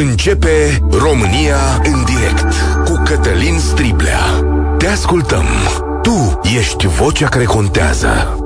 [0.00, 2.54] Începe România în direct
[2.84, 4.20] cu Cătălin Striblea.
[4.78, 5.44] Te ascultăm.
[6.02, 8.38] Tu ești vocea care contează.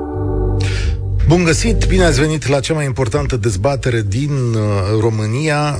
[1.27, 4.61] Bun găsit, bine ați venit la cea mai importantă dezbatere din uh,
[4.99, 5.77] România.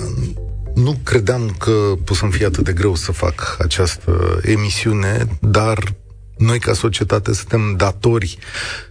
[0.75, 1.71] Nu credeam că
[2.03, 5.95] pot să-mi fie atât de greu să fac această emisiune, dar
[6.37, 8.37] noi ca societate suntem datori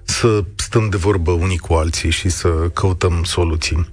[0.04, 0.44] să
[0.74, 3.88] stăm de vorbă unii cu alții și să căutăm soluții.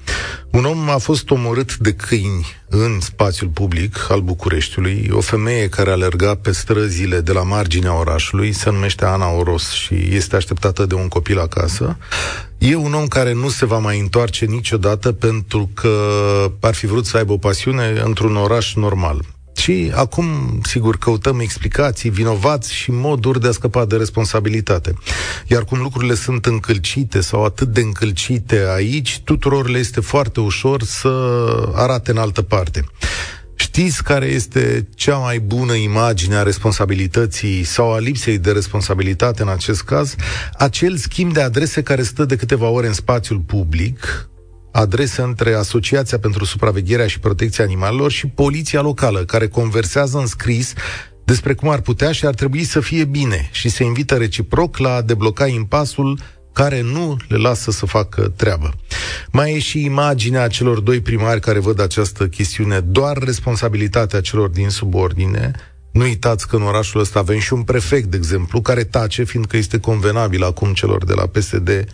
[0.51, 5.09] Un om a fost omorât de câini în spațiul public al Bucureștiului.
[5.11, 9.95] O femeie care alerga pe străzile de la marginea orașului se numește Ana Oros și
[10.09, 11.97] este așteptată de un copil acasă.
[12.57, 15.95] E un om care nu se va mai întoarce niciodată pentru că
[16.59, 19.25] ar fi vrut să aibă o pasiune într-un oraș normal.
[19.61, 24.93] Și acum, sigur, căutăm explicații, vinovați și moduri de a scăpa de responsabilitate.
[25.47, 30.83] Iar cum lucrurile sunt încălcite sau atât de încălcite aici, tuturor le este foarte ușor
[30.83, 31.09] să
[31.75, 32.85] arate în altă parte.
[33.55, 39.49] Știți care este cea mai bună imagine a responsabilității sau a lipsei de responsabilitate în
[39.49, 40.15] acest caz?
[40.57, 44.29] Acel schimb de adrese care stă de câteva ore în spațiul public,
[44.71, 50.73] adrese între Asociația pentru Supravegherea și Protecția Animalelor și Poliția Locală, care conversează în scris
[51.23, 54.93] despre cum ar putea și ar trebui să fie bine și se invită reciproc la
[54.93, 56.19] a debloca impasul
[56.53, 58.73] care nu le lasă să facă treabă.
[59.31, 64.69] Mai e și imaginea celor doi primari care văd această chestiune, doar responsabilitatea celor din
[64.69, 65.51] subordine.
[65.91, 69.57] Nu uitați că în orașul ăsta avem și un prefect, de exemplu, care tace, fiindcă
[69.57, 71.85] este convenabil acum celor de la PSD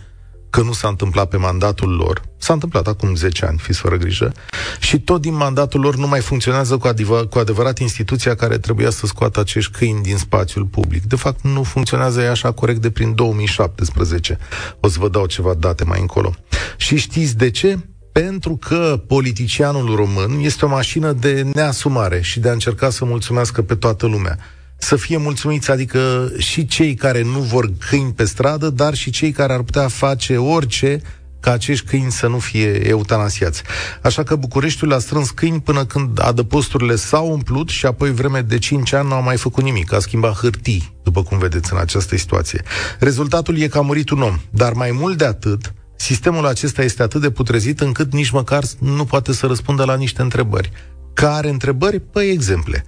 [0.50, 2.22] că nu s-a întâmplat pe mandatul lor.
[2.36, 4.32] S-a întâmplat acum 10 ani, fiți fără grijă.
[4.80, 8.90] Și tot din mandatul lor nu mai funcționează cu, adevăr, cu adevărat instituția care trebuia
[8.90, 11.02] să scoată acești câini din spațiul public.
[11.02, 14.38] De fapt, nu funcționează ea așa corect de prin 2017.
[14.80, 16.34] O să vă dau ceva date mai încolo.
[16.76, 17.78] Și știți de ce?
[18.12, 23.62] Pentru că politicianul român este o mașină de neasumare și de a încerca să mulțumească
[23.62, 24.38] pe toată lumea
[24.78, 29.30] să fie mulțumiți, adică și cei care nu vor câini pe stradă, dar și cei
[29.30, 31.02] care ar putea face orice
[31.40, 33.62] ca acești câini să nu fie eutanasiați.
[34.02, 38.58] Așa că Bucureștiul a strâns câini până când adăposturile s-au umplut și apoi vreme de
[38.58, 42.16] 5 ani nu a mai făcut nimic, a schimbat hârtii, după cum vedeți în această
[42.16, 42.62] situație.
[42.98, 47.02] Rezultatul e că a murit un om, dar mai mult de atât, sistemul acesta este
[47.02, 50.70] atât de putrezit încât nici măcar nu poate să răspundă la niște întrebări.
[51.14, 52.00] Care întrebări?
[52.00, 52.84] Păi exemple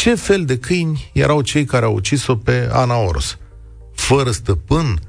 [0.00, 3.38] ce fel de câini erau cei care au ucis-o pe Ana Oros?
[3.94, 5.00] Fără stăpân?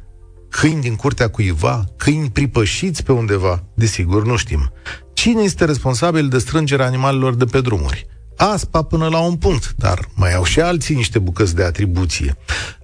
[0.50, 1.86] Câini din curtea cuiva?
[1.98, 3.64] Câini pripășiți pe undeva?
[3.74, 4.72] Desigur, nu știm.
[5.14, 8.06] Cine este responsabil de strângerea animalelor de pe drumuri?
[8.38, 12.38] Aspa până la un punct, dar mai au și alții niște bucăți de atribuție.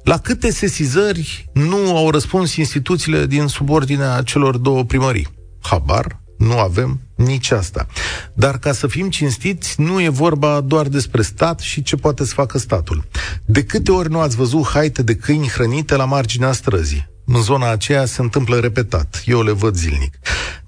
[0.04, 5.28] La câte sesizări nu au răspuns instituțiile din subordinea celor două primării?
[5.62, 7.88] Habar nu avem nici asta.
[8.34, 12.34] Dar ca să fim cinstiți, nu e vorba doar despre stat și ce poate să
[12.34, 13.08] facă statul.
[13.46, 17.10] De câte ori nu ați văzut haite de câini hrănite la marginea străzii?
[17.26, 19.24] În zona aceea se întâmplă repetat.
[19.26, 20.20] Eu le văd zilnic.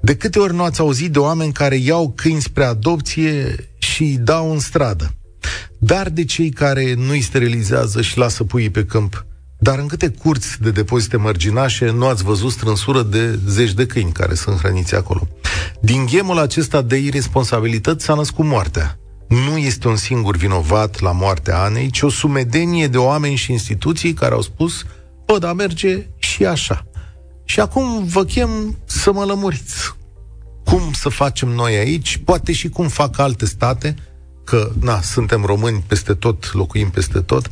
[0.02, 4.18] De câte ori nu ați auzit de oameni care iau câini spre adopție și îi
[4.18, 5.14] dau în stradă?
[5.78, 9.26] Dar de cei care nu îi sterilizează și lasă puii pe câmp?
[9.62, 14.12] Dar în câte curți de depozite mărginașe nu ați văzut strânsură de zeci de câini
[14.12, 15.28] care sunt hrăniți acolo?
[15.82, 19.00] Din ghemul acesta de irresponsabilități s-a născut moartea.
[19.28, 24.14] Nu este un singur vinovat la moartea Anei, ci o sumedenie de oameni și instituții
[24.14, 24.86] care au spus,
[25.26, 26.86] bă, dar merge și așa.
[27.46, 29.96] Și acum vă chem să mă lămuriți.
[30.64, 33.96] Cum să facem noi aici, poate și cum fac alte state,
[34.50, 37.48] că, na, suntem români peste tot, locuim peste tot.
[37.48, 37.52] 0372069599.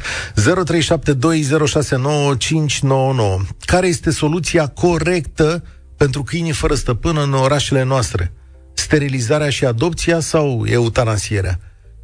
[3.66, 5.64] Care este soluția corectă
[5.98, 8.34] pentru câinii fără stăpână în orașele noastre?
[8.74, 11.60] Sterilizarea și adopția sau eutanasierea?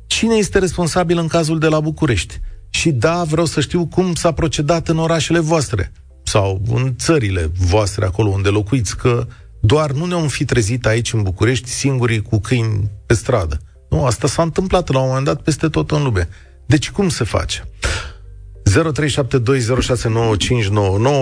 [0.07, 2.39] Cine este responsabil în cazul de la București?
[2.69, 5.91] Și da, vreau să știu cum s-a procedat în orașele voastre
[6.23, 9.27] sau în țările voastre, acolo unde locuiți, că
[9.61, 13.59] doar nu ne-am fi trezit aici în București singurii cu câini pe stradă.
[13.93, 16.27] Nu, asta s-a întâmplat la un moment dat peste tot în lume.
[16.65, 17.63] Deci cum se face?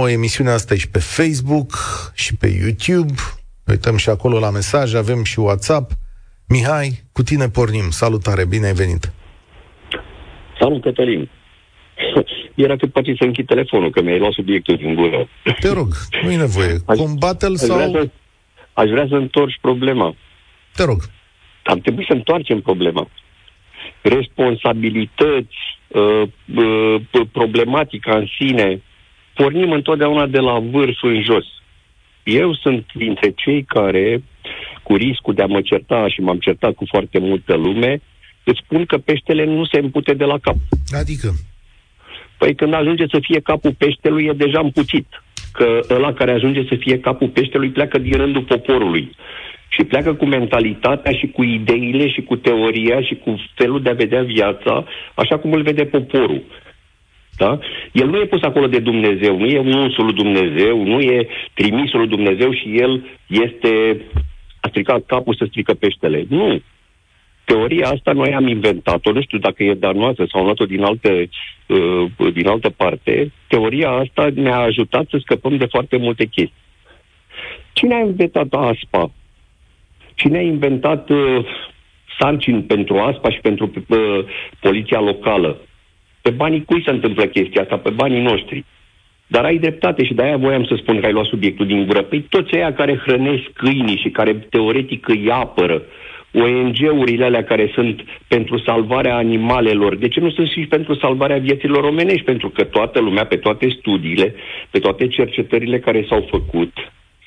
[0.08, 1.72] 0372069599 Emisiunea asta e și pe Facebook
[2.14, 3.14] și pe YouTube.
[3.68, 5.92] Uităm și acolo la mesaj, avem și WhatsApp.
[6.48, 7.90] Mihai, cu tine pornim.
[7.90, 9.12] Salutare, bine ai venit.
[10.60, 11.30] Salut, Cătălin.
[12.66, 15.28] Era cât poate să închid telefonul, că mi-ai luat subiectul din gură.
[15.60, 15.88] Te rog,
[16.24, 16.78] nu e nevoie.
[16.86, 17.78] Combate-l sau...
[17.78, 18.10] Aș vrea, să,
[18.74, 20.16] aș vrea să întorci problema.
[20.74, 21.00] Te rog.
[21.64, 23.10] Ar trebui să întoarcem problema.
[24.02, 26.24] Responsabilități, uh,
[26.56, 28.82] uh, problematica în sine,
[29.34, 31.46] pornim întotdeauna de la vârf în jos.
[32.24, 34.24] Eu sunt dintre cei care,
[34.84, 38.02] cu riscul de a mă certa și m-am certat cu foarte multă lume,
[38.44, 40.56] Îți spun că peștele nu se împute de la cap.
[40.92, 41.34] Adică?
[42.38, 45.08] Păi când ajunge să fie capul peștelui, e deja împuțit.
[45.54, 49.16] Că ăla care ajunge să fie capul peștelui pleacă din rândul poporului.
[49.74, 53.94] Și pleacă cu mentalitatea și cu ideile și cu teoria și cu felul de a
[54.04, 56.44] vedea viața, așa cum îl vede poporul.
[57.38, 57.60] Da?
[57.92, 62.00] El nu e pus acolo de Dumnezeu, nu e unsul lui Dumnezeu, nu e trimisul
[62.00, 64.02] lui Dumnezeu și el este
[64.62, 66.26] a stricat capul să strică peștele.
[66.30, 66.62] Nu.
[67.44, 71.30] Teoria asta noi am inventat-o, nu știu dacă e de noastră sau luat-o din, alte,
[71.68, 73.32] uh, din altă parte.
[73.48, 76.64] Teoria asta ne-a ajutat să scăpăm de foarte multe chestii.
[77.74, 79.12] Cine a inventat ASPA?
[80.22, 81.46] Cine a inventat uh,
[82.20, 83.98] sarcini pentru ASPA și pentru uh,
[84.60, 85.58] poliția locală?
[86.22, 87.78] Pe banii cui se întâmplă chestia asta?
[87.78, 88.66] Pe banii noștri.
[89.28, 92.02] Dar ai dreptate și de-aia voiam să spun că ai luat subiectul din gură.
[92.02, 95.82] Păi toți aia care hrănesc câinii și care teoretic îi apără,
[96.34, 101.84] ONG-urile alea care sunt pentru salvarea animalelor, de ce nu sunt și pentru salvarea vieților
[101.84, 102.24] omenești?
[102.24, 104.36] Pentru că toată lumea, pe toate studiile,
[104.70, 106.74] pe toate cercetările care s-au făcut,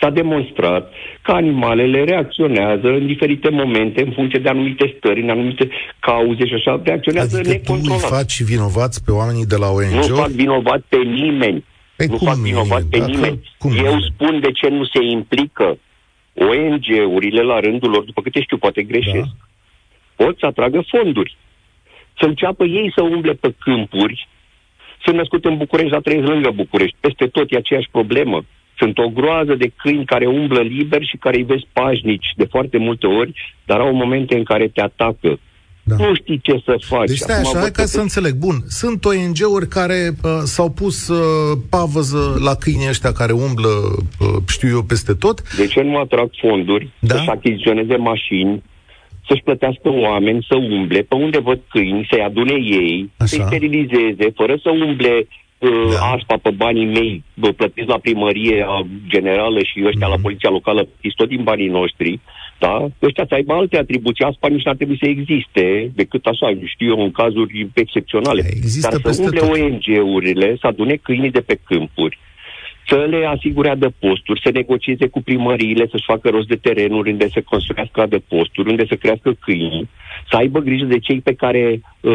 [0.01, 0.93] s-a demonstrat
[1.23, 5.69] că animalele reacționează în diferite momente, în funcție de anumite stări, în anumite
[6.01, 8.01] cauze și așa, reacționează adică necontrolat.
[8.01, 9.93] tu îi faci vinovați pe oamenii de la ONG?
[10.09, 11.65] Nu fac vinovat pe nimeni.
[11.97, 13.41] Păi nu cum fac vinovat pe Dacă- nimeni.
[13.59, 14.11] cum Eu nimeni?
[14.15, 15.79] spun de ce nu se implică
[16.35, 19.29] ONG-urile la rândul lor, după câte știu, poate greșesc.
[20.17, 20.25] Da.
[20.25, 21.37] Pot să atragă fonduri.
[22.19, 24.29] Să înceapă ei să umble pe câmpuri.
[25.05, 26.97] Sunt născut în București, dar trăiesc lângă București.
[27.01, 28.45] Peste tot e aceeași problemă.
[28.77, 32.79] Sunt o groază de câini care umblă liber și care îi vezi pașnici de foarte
[32.79, 33.33] multe ori,
[33.65, 35.39] dar au momente în care te atacă.
[35.87, 35.97] Da.
[35.97, 37.09] Nu știi ce să faci.
[37.09, 38.35] Deci stai Acum așa, văd hai ca că să înțeleg.
[38.35, 43.69] Bun, sunt ONG-uri care uh, s-au pus uh, pavăză la câinii ăștia care umblă,
[44.21, 45.57] uh, știu eu, peste tot.
[45.57, 47.15] De ce nu atrag fonduri Da.
[47.15, 48.63] să-și achiziționeze mașini,
[49.29, 53.27] să-și plătească oameni să umble pe unde văd câini, să-i adune ei, Așa.
[53.27, 55.27] să-i sterilizeze, fără să umble uh,
[55.93, 56.11] Da.
[56.15, 60.17] aspa pe banii mei, bă, plătiți la primărie a generală și ăștia Mhm.
[60.17, 62.21] la poliția locală, plătiți tot din banii noștri,
[62.59, 62.87] da?
[63.03, 67.01] Ăștia să aibă alte atribuții, aspa nici n-ar trebui să existe, decât așa, știu eu,
[67.05, 68.43] în cazuri excepționale.
[68.57, 69.51] Există Dar să peste umble tot.
[69.51, 72.19] ONG-urile, să adune câinii de pe câmpuri,
[72.89, 77.43] să le asigure adăposturi, să negocieze cu primăriile, să-și facă rost de terenuri unde să
[77.45, 79.89] construiască adăposturi, unde să crească câini,
[80.31, 82.13] să aibă grijă de cei pe care uh,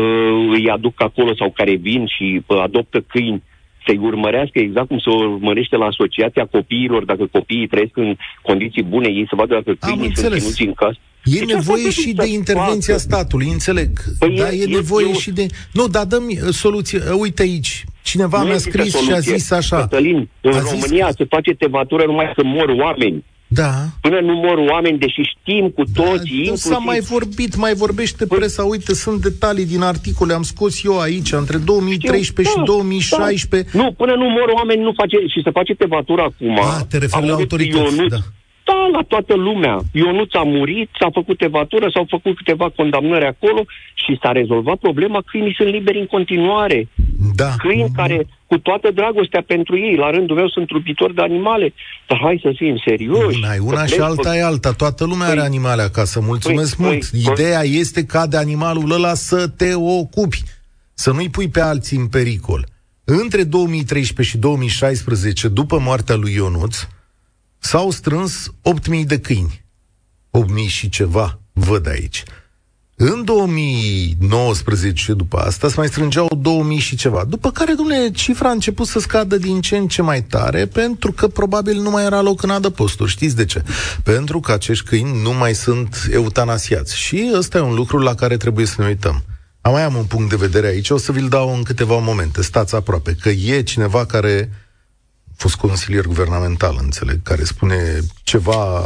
[0.53, 3.43] îi aduc acolo sau care vin și uh, adoptă câini,
[3.85, 9.07] să-i urmărească exact cum se urmărește la asociația copiilor, dacă copiii trăiesc în condiții bune,
[9.07, 10.41] ei să vadă dacă câinii sunt înțeles.
[10.43, 10.97] ținuți în casă.
[11.23, 13.05] E Deci asta nevoie trebuie și să de intervenția facă.
[13.07, 13.89] statului, înțeleg.
[14.19, 15.45] Păi da, e- e, e- nevoie eu- și de...
[15.73, 16.99] Nu, dar dăm soluție.
[17.19, 19.35] Uite aici, cineva Nu mi-a există scris și a soluție.
[19.35, 19.77] zis așa.
[19.77, 23.25] Cătălin, în A zis România se face tevatură numai când mor oameni.
[23.51, 23.71] Da.
[24.01, 26.71] Până nu mor oameni, deși știm cu toții, Da, inclusiv...
[26.71, 28.63] s-a mai vorbit, mai vorbește Păi- presa.
[28.63, 33.69] Uite, sunt detalii din articole, am scos eu aici, între 2013 Da, și 2016.
[33.77, 33.83] Da.
[33.83, 36.59] Nu, până nu mor oameni nu face și se face tevatură acum.
[36.59, 38.11] Ah, te referi A la murit autorități, Ionuț.
[38.11, 38.17] da.
[38.69, 39.75] Da, la toată lumea.
[39.93, 43.61] Ionuț a murit, s-a făcut tevatură, s-au făcut câteva condamnări acolo
[43.93, 45.19] și s-a rezolvat problema.
[45.25, 46.87] Câinii sunt liberi în continuare.
[47.35, 47.49] Da.
[47.57, 51.73] Câini care, cu toată dragostea pentru ei, la rândul meu sunt trupitori de animale.
[52.07, 53.37] Dar hai să fim serioși.
[53.37, 54.71] Una e una Să și plec alta pe- e alta.
[54.71, 56.19] Toată lumea Păi- are animale acasă.
[56.23, 57.05] Mulțumesc păi- mult.
[57.05, 60.43] păi- Ideea este ca de animalul ăla să te ocupi.
[60.93, 62.65] Să nu-i pui pe alții în pericol.
[63.03, 66.87] Între 2013 și 2016, după moartea lui Ionuț,
[67.59, 68.51] s-au strâns
[68.99, 69.65] 8.000 de câini.
[70.31, 72.23] 8.000 și ceva, văd aici.
[73.01, 77.23] În 2019, după asta, se mai strângeau 2000 și ceva.
[77.27, 81.11] După care, domnule, cifra a început să scadă din ce în ce mai tare, pentru
[81.11, 83.11] că probabil nu mai era loc în adăposturi.
[83.11, 83.63] Știți de ce?
[84.03, 86.97] Pentru că acești câini nu mai sunt eutanasiați.
[86.97, 89.23] Și ăsta e un lucru la care trebuie să ne uităm.
[89.61, 92.41] Am mai am un punct de vedere aici, o să vi-l dau în câteva momente.
[92.41, 94.49] Stați aproape, că e cineva care a
[95.39, 97.77] fost consilier guvernamental, înțeleg, care spune
[98.23, 98.83] ceva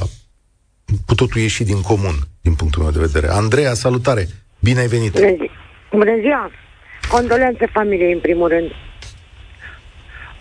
[1.05, 3.27] cu totul ieșit din comun, din punctul meu de vedere.
[3.27, 4.27] Andreea, salutare!
[4.59, 5.11] Bine ai venit!
[5.11, 5.51] Bună zi-
[5.91, 6.51] Bună ziua!
[7.09, 8.69] Condolențe familiei, în primul rând.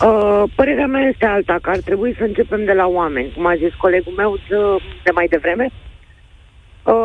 [0.08, 3.56] Uh, părerea mea este alta, că ar trebui să începem de la oameni, cum a
[3.56, 4.56] zis colegul meu de,
[5.04, 5.66] de mai devreme.
[5.70, 5.91] Uh,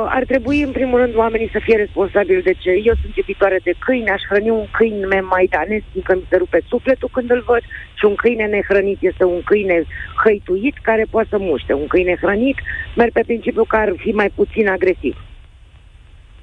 [0.09, 2.69] ar trebui, în primul rând, oamenii să fie responsabili de ce.
[2.69, 7.09] Eu sunt iubitoare de câini, aș hrăni un câine maidanez, fiindcă mi se rupe sufletul
[7.11, 7.61] când îl văd,
[7.97, 9.83] și un câine nehrănit este un câine
[10.23, 11.73] hăituit care poate să muște.
[11.73, 12.57] Un câine hrănit
[12.95, 15.15] merg pe principiu că ar fi mai puțin agresiv.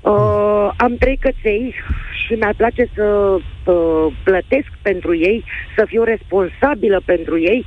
[0.01, 1.75] Uh, am trei căței
[2.25, 5.45] și mi-ar place să uh, plătesc pentru ei,
[5.77, 7.67] să fiu responsabilă pentru ei,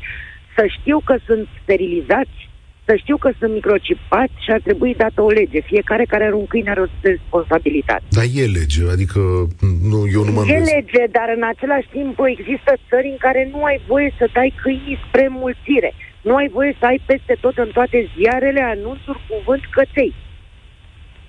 [0.55, 2.46] să știu că sunt sterilizați,
[2.87, 5.59] să știu că sunt microcipați și ar trebui dată o lege.
[5.71, 8.03] Fiecare care are un câine are o responsabilitate.
[8.17, 9.21] Dar e lege, adică
[9.91, 13.59] nu, eu nu mă E lege, dar în același timp există țări în care nu
[13.69, 15.91] ai voie să dai câinii spre mulțire.
[16.27, 20.13] Nu ai voie să ai peste tot în toate ziarele anunțuri cuvânt căței.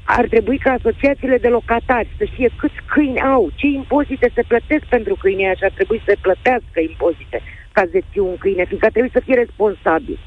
[0.05, 4.85] Ar trebui ca asociațiile de locatari să știe câți câini au, ce impozite se plătesc
[4.95, 7.39] pentru câinii și ar trebui să plătească impozite
[7.73, 10.19] ca să ții un câine, fiindcă trebuie să fie responsabil.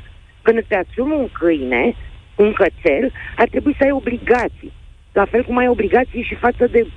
[0.41, 1.95] Când îți asumi un câine,
[2.35, 4.73] un cățel, ar trebui să ai obligații.
[5.11, 6.87] La fel cum ai obligații și față de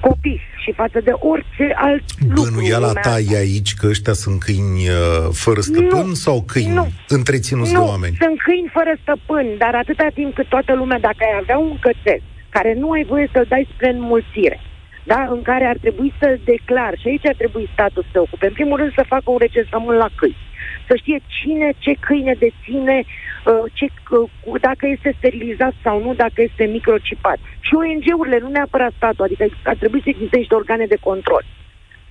[0.00, 2.50] copii și față de orice alt lucru.
[2.50, 6.88] Bănuiala ta e aici că ăștia sunt câini uh, fără stăpân nu, sau câini nu,
[7.08, 8.16] întreținuți nu, de oameni?
[8.20, 12.22] sunt câini fără stăpân, dar atâta timp cât toată lumea, dacă ai avea un cățel
[12.48, 14.60] care nu ai voie să-l dai spre înmulțire,
[15.04, 18.46] da, în care ar trebui să declar, și aici ar trebui statul să se ocupe,
[18.46, 20.48] în primul rând să facă un recensământ la câini
[20.90, 26.38] să știe cine, ce câine deține, uh, ce, uh, dacă este sterilizat sau nu, dacă
[26.48, 27.38] este microcipat.
[27.66, 31.44] Și ONG-urile, nu neapărat statul, adică ar trebui să existe niște organe de control.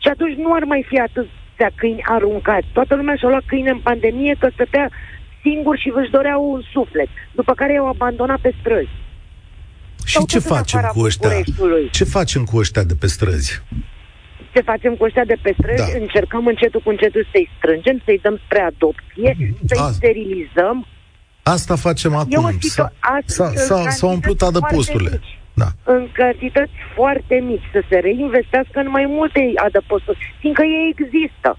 [0.03, 2.67] Și atunci nu ar mai fi atâția câini aruncați.
[2.77, 4.89] Toată lumea și-a luat câine în pandemie că stătea
[5.45, 8.95] singur și își doreau un suflet, după care i-au abandonat pe străzi.
[10.05, 11.29] Și ce facem cu ăștia?
[11.91, 13.61] Ce facem cu ăștia de pe străzi?
[14.53, 15.99] Ce facem cu ăștia de pe străzi, da.
[15.99, 19.91] încercăm încetul cu încetul să-i strângem, să-i dăm spre adopție, să-i A...
[19.91, 20.87] sterilizăm.
[21.43, 22.57] Asta facem acum.
[22.59, 22.91] S-a,
[23.25, 25.19] s-a, s-a, s-a umplut adăposturile.
[25.53, 25.69] Da.
[25.83, 31.57] În cantități foarte mici, să se reinvestească în mai multe adăposturi, fiindcă ei există.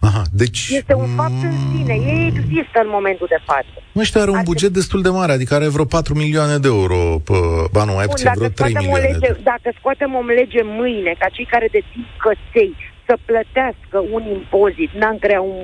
[0.00, 0.68] Aha, deci...
[0.70, 1.94] Este un fapt în sine.
[1.94, 3.76] Ei există în momentul de față.
[3.92, 7.18] Mă, ăștia are un buget destul de mare, adică are vreo 4 milioane de euro
[7.24, 7.32] pe...
[7.70, 9.06] Ba nu, mai puțin, vreo 3 milioane.
[9.06, 9.40] Lege, de...
[9.42, 12.74] Dacă scoatem o lege mâine, ca cei care dețin căței
[13.06, 15.56] să plătească un impozit, n-am crea un,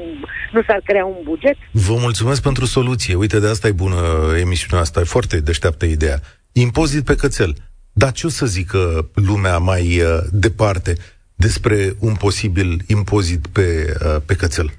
[0.52, 1.56] nu s-ar crea un buget?
[1.70, 3.14] Vă mulțumesc pentru soluție.
[3.14, 4.00] Uite, de asta e bună
[4.40, 6.18] emisiunea asta, e foarte deșteaptă ideea.
[6.52, 7.54] Impozit pe cățel.
[7.92, 10.96] Dar ce o să zică lumea mai uh, departe?
[11.34, 14.72] Despre un posibil impozit pe, uh, pe cățel.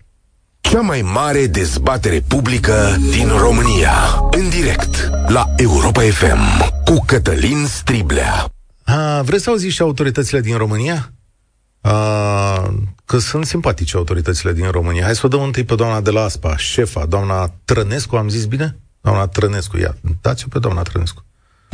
[0.59, 3.91] Cea mai mare dezbatere publică din România.
[4.31, 8.47] În direct la Europa FM cu Cătălin Striblea.
[8.83, 11.13] A, vreți să auziți și autoritățile din România?
[11.81, 12.73] A,
[13.05, 15.03] că sunt simpatice autoritățile din România.
[15.03, 18.45] Hai să o dăm întâi pe doamna de la ASPA, șefa, doamna Trănescu, am zis
[18.45, 18.79] bine?
[19.01, 21.24] Doamna Trănescu, ia, dați-o pe doamna Trănescu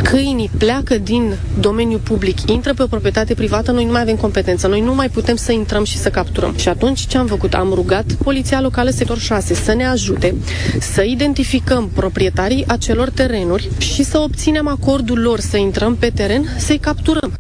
[0.03, 4.67] câinii pleacă din domeniul public, intră pe o proprietate privată, noi nu mai avem competență,
[4.67, 6.55] noi nu mai putem să intrăm și să capturăm.
[6.57, 7.53] Și atunci ce am făcut?
[7.53, 10.35] Am rugat Poliția Locală Sector 6 să ne ajute
[10.79, 16.77] să identificăm proprietarii acelor terenuri și să obținem acordul lor să intrăm pe teren, să-i
[16.77, 17.33] capturăm.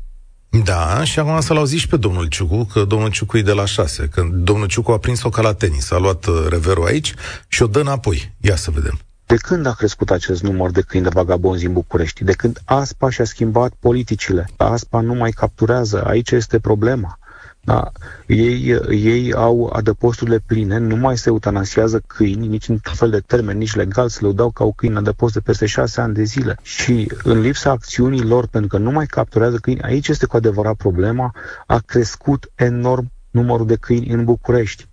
[0.63, 4.07] Da, și acum să-l auziți pe domnul Ciucu, că domnul Ciucu e de la șase,
[4.11, 7.13] că domnul Ciucu a prins-o ca la tenis, a luat uh, reverul aici
[7.47, 8.33] și o dă înapoi.
[8.41, 8.99] Ia să vedem.
[9.31, 12.23] De când a crescut acest număr de câini de vagabonzi în București?
[12.23, 14.49] De când ASPA și-a schimbat politicile?
[14.57, 17.19] ASPA nu mai capturează, aici este problema.
[17.61, 17.91] Da?
[18.27, 23.57] Ei, ei au adăposturile pline, nu mai se eutanasiază câini, nici în fel de termen,
[23.57, 26.57] nici legal, să le dau ca o câini adăpost de peste șase ani de zile.
[26.61, 30.75] Și în lipsa acțiunii lor, pentru că nu mai capturează câini, aici este cu adevărat
[30.75, 31.35] problema,
[31.67, 34.89] a crescut enorm numărul de câini în București.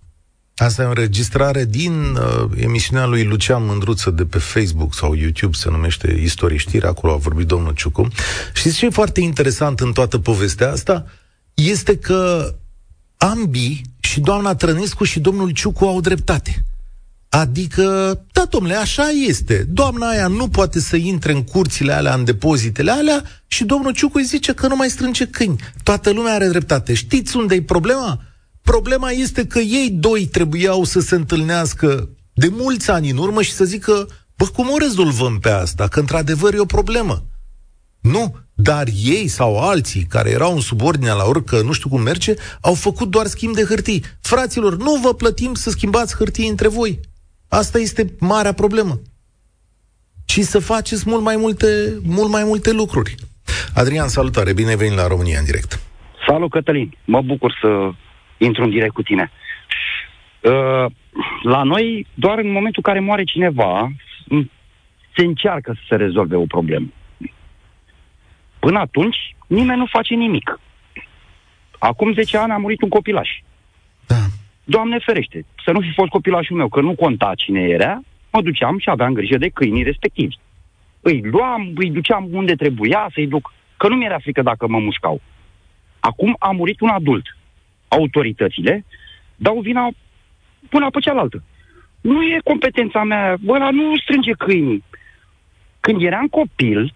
[0.59, 5.55] Asta e o înregistrare din uh, emisiunea lui Lucian Mândruță de pe Facebook sau YouTube,
[5.55, 8.07] se numește Istorie Știri, acolo a vorbit domnul Ciucu.
[8.53, 11.05] Știți ce e foarte interesant în toată povestea asta?
[11.53, 12.53] Este că
[13.17, 16.65] ambii, și doamna Trănescu și domnul Ciucu, au dreptate.
[17.29, 19.65] Adică, da, domnule, așa este.
[19.69, 24.17] Doamna aia nu poate să intre în curțile alea, în depozitele alea și domnul Ciucu
[24.17, 25.59] îi zice că nu mai strânge câini.
[25.83, 26.93] Toată lumea are dreptate.
[26.93, 28.21] Știți unde e problema?
[28.75, 33.51] Problema este că ei doi trebuiau să se întâlnească de mulți ani în urmă și
[33.51, 34.07] să zică,
[34.37, 35.87] bă, cum o rezolvăm pe asta?
[35.87, 37.23] Că într-adevăr e o problemă.
[38.01, 42.33] Nu, dar ei sau alții care erau în subordinea la orică, nu știu cum merge,
[42.61, 44.03] au făcut doar schimb de hârtii.
[44.21, 46.99] Fraților, nu vă plătim să schimbați hârtii între voi.
[47.47, 48.99] Asta este marea problemă.
[50.25, 53.15] Și să faceți mult mai multe, mult mai multe lucruri.
[53.73, 55.79] Adrian, salutare, bine ai venit la România în direct.
[56.27, 56.97] Salut, Cătălin.
[57.05, 57.67] Mă bucur să
[58.39, 59.31] intru în direct cu tine.
[60.41, 60.85] Uh,
[61.43, 63.91] la noi, doar în momentul în care moare cineva,
[65.15, 66.87] se încearcă să se rezolve o problemă.
[68.59, 70.59] Până atunci, nimeni nu face nimic.
[71.79, 73.29] Acum 10 ani a murit un copilaș.
[74.07, 74.15] Da.
[74.63, 77.99] Doamne ferește, să nu fi fost copilașul meu, că nu conta cine era,
[78.31, 80.35] mă duceam și aveam grijă de câinii respectivi.
[81.01, 85.21] Îi luam, îi duceam unde trebuia să-i duc, că nu mi-era frică dacă mă mușcau.
[85.99, 87.37] Acum a murit un adult
[87.89, 88.85] autoritățile
[89.35, 89.89] dau vina
[90.69, 91.43] până pe cealaltă.
[92.01, 94.83] nu e competența mea, bă, ăla nu strânge câinii.
[95.79, 96.93] Când eram copil,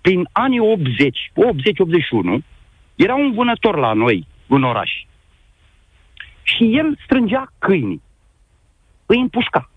[0.00, 1.32] prin anii 80,
[2.38, 2.44] 80-81,
[2.94, 4.90] era un vânător la noi, în oraș.
[6.42, 8.02] Și el strângea câinii.
[9.06, 9.70] Îi împușca.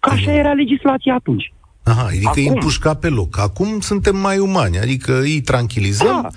[0.00, 1.52] Ca așa era legislația atunci.
[1.82, 2.42] Aha, adică Acum.
[2.42, 3.38] îi împușca pe loc.
[3.38, 6.28] Acum suntem mai umani, adică îi tranquilizăm, da.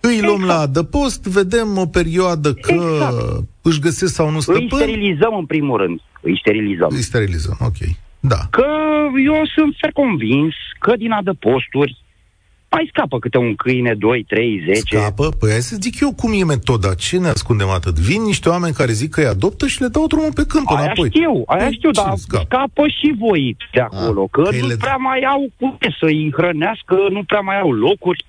[0.00, 0.46] Îi luăm exact.
[0.46, 3.44] la adăpost, vedem o perioadă că exact.
[3.62, 4.62] își găsesc sau nu stăpân.
[4.62, 6.00] Îi sterilizăm în primul rând.
[6.20, 6.88] Îi sterilizăm.
[6.90, 7.88] Îi sterilizăm, ok.
[8.20, 8.38] Da.
[8.50, 8.66] Că
[9.24, 11.96] eu sunt fer convins că din adăposturi
[12.70, 14.96] mai scapă câte un câine, 2, 3, 10.
[14.96, 15.28] Scapă?
[15.38, 16.94] Păi hai să zic eu cum e metoda.
[16.94, 17.98] Ce ne ascundem atât?
[17.98, 20.80] Vin niște oameni care zic că îi adoptă și le dau drumul pe câmp aia
[20.80, 21.08] înapoi.
[21.08, 22.44] știu, aia păi, știu, dar scapă?
[22.48, 24.76] scapă și voi de acolo, A, că, că nu le...
[24.76, 28.24] prea mai au cum să-i hrănească, nu prea mai au locuri.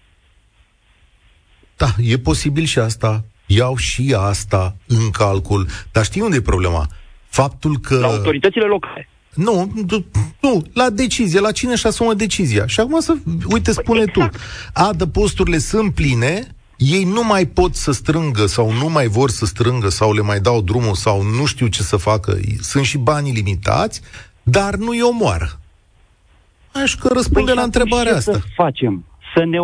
[1.79, 3.23] Da, e posibil și asta.
[3.45, 5.67] Iau și asta în calcul.
[5.91, 6.87] Dar știi unde e problema?
[7.27, 7.99] Faptul că...
[7.99, 9.09] La autoritățile locale.
[9.33, 9.71] Nu,
[10.39, 12.67] nu, la decizie, la cine și asumă decizia.
[12.67, 13.15] Și acum să,
[13.51, 14.31] uite, spune exact.
[14.31, 14.37] tu,
[14.73, 19.89] adăposturile sunt pline, ei nu mai pot să strângă sau nu mai vor să strângă
[19.89, 24.01] sau le mai dau drumul sau nu știu ce să facă, sunt și banii limitați,
[24.43, 25.59] dar nu i omoară.
[26.71, 28.31] Aș că răspunde păi la întrebarea asta.
[28.31, 29.05] să facem?
[29.35, 29.57] Să ne,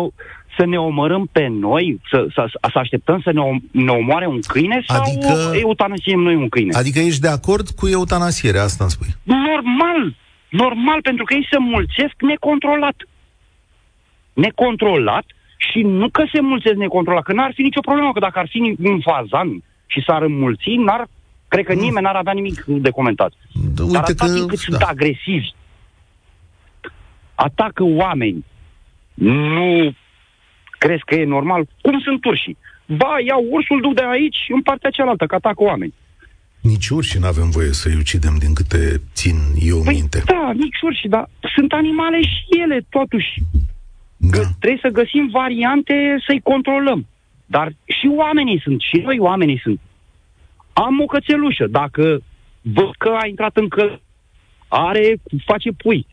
[0.56, 4.40] să ne omorâm pe noi, să, să, să așteptăm să ne, om, ne omoare un
[4.46, 6.76] câine sau adică, eutanasiem noi un câine?
[6.76, 9.08] Adică ești de acord cu eutanasierea, asta îmi spui?
[9.22, 10.16] Normal,
[10.48, 12.96] normal, pentru că ei se mulțesc necontrolat.
[14.32, 15.24] Necontrolat
[15.56, 18.76] și nu că se mulțesc necontrolat, că n-ar fi nicio problemă, că dacă ar fi
[18.78, 21.06] un fazan și s-ar înmulți, n-ar,
[21.48, 23.32] cred că nimeni n-ar avea nimic de comentat.
[23.54, 24.64] Uite Dar atât că, timp cât da.
[24.64, 25.50] sunt agresivi,
[27.34, 28.44] atacă oameni,
[29.14, 29.94] nu
[30.78, 31.68] Crezi că e normal?
[31.80, 32.56] Cum sunt urșii?
[32.86, 35.94] Ba, iau ursul, duc de aici în partea cealaltă, că atacă oameni.
[36.60, 40.22] Nici urși nu avem voie să-i ucidem din câte țin eu păi, minte.
[40.24, 43.32] Da, nici urși, dar sunt animale și ele, totuși.
[44.16, 44.38] Da.
[44.58, 47.06] trebuie să găsim variante să-i controlăm.
[47.46, 49.80] Dar și oamenii sunt, și noi oamenii sunt.
[50.72, 52.22] Am o cățelușă, dacă
[52.60, 54.00] văd că a intrat în căl,
[54.68, 56.06] are, face pui.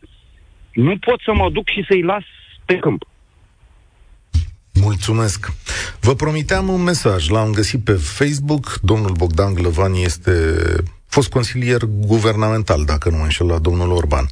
[0.72, 2.24] Nu pot să mă duc și să-i las
[2.64, 3.02] pe câmp.
[4.80, 5.52] Mulțumesc.
[6.00, 8.78] Vă promiteam un mesaj, l-am găsit pe Facebook.
[8.82, 10.56] Domnul Bogdan Glăvan este
[11.06, 14.30] fost consilier guvernamental, dacă nu mă înșel, la domnul Orban.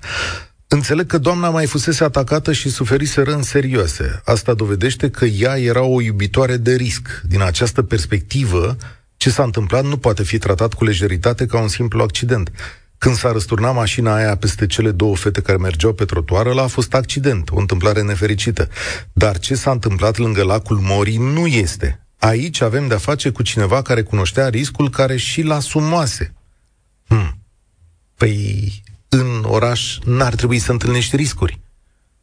[0.68, 4.20] Înțeleg că doamna mai fusese atacată și suferise răni serioase.
[4.24, 7.20] Asta dovedește că ea era o iubitoare de risc.
[7.28, 8.76] Din această perspectivă,
[9.16, 12.50] ce s-a întâmplat nu poate fi tratat cu lejeritate ca un simplu accident.
[13.02, 16.66] Când s-a răsturnat mașina aia peste cele două fete care mergeau pe trotuară, la a
[16.66, 18.68] fost accident, o întâmplare nefericită.
[19.12, 22.06] Dar ce s-a întâmplat lângă lacul Morii nu este.
[22.18, 26.34] Aici avem de-a face cu cineva care cunoștea riscul care și-l asumase.
[27.06, 27.38] Hmm.
[28.16, 31.60] Păi, în oraș n-ar trebui să întâlnești riscuri.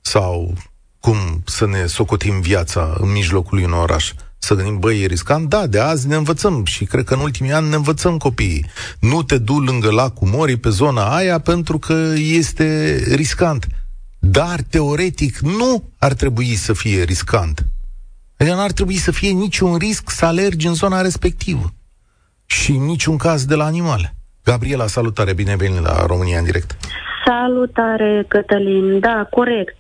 [0.02, 0.54] Sau
[1.00, 5.50] cum să ne socotim viața în mijlocul unui oraș să gândim, băi, e riscant?
[5.50, 8.66] Da, de azi ne învățăm și cred că în ultimii ani ne învățăm copiii.
[9.00, 13.68] Nu te du lângă lacul Mori pe zona aia pentru că este riscant.
[14.20, 17.66] Dar, teoretic, nu ar trebui să fie riscant.
[18.38, 21.74] Adică nu ar trebui să fie niciun risc să alergi în zona respectivă.
[22.46, 24.16] Și în niciun caz de la animale.
[24.44, 26.78] Gabriela, salutare, bine venit la România în direct.
[27.26, 29.00] Salutare, Cătălin.
[29.00, 29.78] Da, corect.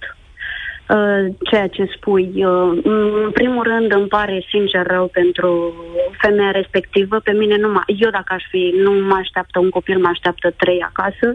[0.89, 2.32] Uh, ceea ce spui.
[2.36, 5.73] Uh, în primul rând îmi pare sincer rău pentru
[6.17, 7.19] femeia respectivă.
[7.19, 10.52] Pe mine nu mă, eu dacă aș fi, nu mă așteaptă un copil, mă așteaptă
[10.52, 11.34] trei acasă.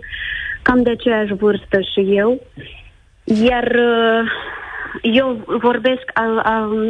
[0.63, 2.41] Cam de aceeași vârstă și eu.
[3.25, 4.31] Iar uh,
[5.03, 6.03] eu vorbesc,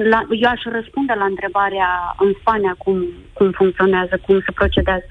[0.05, 5.05] la, eu aș răspunde la întrebarea în Spania cum, cum funcționează, cum se procedează.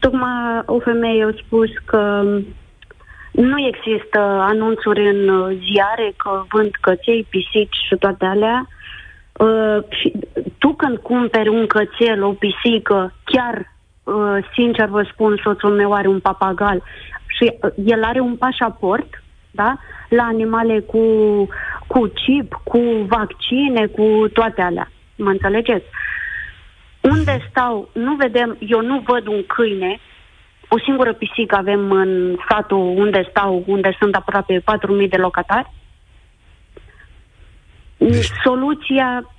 [0.00, 2.24] Tocmai o femeie a spus că
[3.34, 8.68] nu există anunțuri în uh, ziare că vând căței, pisici și toate alea.
[9.32, 10.12] Uh, și
[10.58, 13.72] tu când cumperi un cățel, o pisică, chiar,
[14.04, 16.82] uh, sincer vă spun, soțul meu are un papagal
[17.26, 19.76] și uh, el are un pașaport, da?
[20.08, 21.04] La animale cu,
[21.86, 24.90] cu chip, cu vaccine, cu toate alea.
[25.16, 25.84] Mă înțelegeți?
[27.00, 30.00] Unde stau, nu vedem, eu nu văd un câine
[30.68, 35.72] o singură pisică avem în satul unde stau, unde sunt aproape 4.000 de locatari.
[37.96, 38.30] Deci...
[38.44, 39.34] Soluția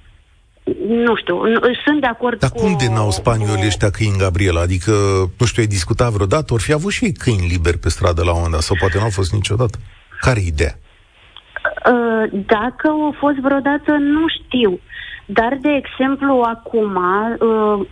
[0.88, 1.42] nu știu,
[1.86, 2.58] sunt de acord Dar cu...
[2.58, 4.62] cum de n-au spanioli ăștia câini, Gabriela?
[4.62, 4.92] Adică,
[5.38, 6.54] nu știu, ai discutat vreodată?
[6.54, 8.98] Ori fi avut și ei câini liberi pe stradă la un moment dat, sau poate
[8.98, 9.78] n-au fost niciodată.
[10.20, 10.76] Care e ideea?
[11.92, 14.80] Uh, dacă au fost vreodată, nu știu.
[15.26, 17.00] Dar, de exemplu, acum,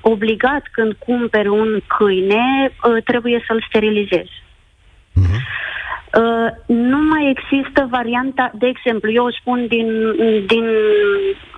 [0.01, 4.43] obligat când cumperi un câine, trebuie să-l sterilizezi.
[5.15, 5.61] Uh-huh.
[6.19, 9.87] Uh, nu mai există varianta, de exemplu, eu spun din,
[10.47, 10.65] din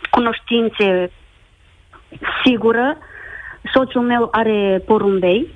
[0.09, 1.11] cunoștințe
[2.43, 2.97] sigură,
[3.73, 5.47] soțul meu are porumbei,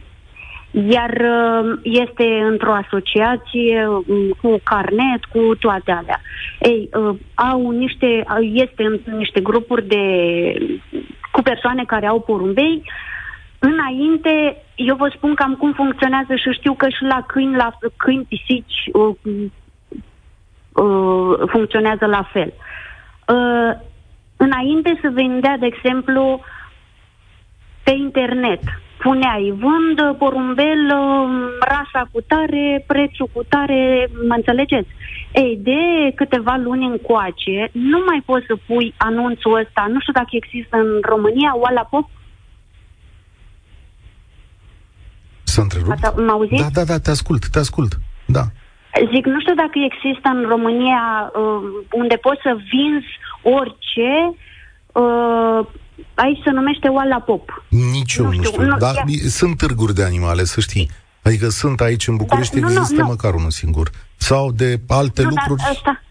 [0.71, 6.21] iar uh, este într-o asociație um, cu carnet, cu toate alea.
[6.59, 10.03] Ei, uh, au niște, este în niște grupuri de,
[11.31, 12.83] cu persoane care au porumbei.
[13.59, 18.27] Înainte, eu vă spun cam cum funcționează și știu că și la câini, la câini,
[18.29, 19.15] pisici, uh,
[20.73, 22.53] uh, funcționează la fel.
[23.27, 23.71] Uh,
[24.37, 26.41] înainte să vendea, de exemplu,
[27.83, 28.61] pe internet,
[29.03, 30.83] puneai vând porumbel
[31.59, 34.89] rasa cu tare, prețul cu tare, mă înțelegeți?
[35.31, 40.29] Ei, de câteva luni încoace, nu mai poți să pui anunțul ăsta, nu știu dacă
[40.31, 42.09] există în România, Wallapop?
[45.43, 45.87] Să întrerup?
[46.25, 46.61] Mă auziți?
[46.61, 47.91] Da, da, da, te ascult, te ascult,
[48.25, 48.43] da.
[49.13, 54.11] Zic, nu știu dacă există în România uh, unde poți să vinzi orice
[54.91, 55.65] uh,
[56.13, 57.63] aici se numește Wallapop.
[57.69, 58.43] Nici eu nu știu.
[58.43, 58.63] Nu știu.
[58.63, 59.05] Nu, dar chiar...
[59.27, 60.89] sunt târguri de animale, să știi.
[61.23, 63.89] Adică sunt aici în București, dar, există nu, nu, măcar unul singur.
[64.17, 65.61] Sau de alte nu, lucruri...
[65.61, 66.01] Dar, asta...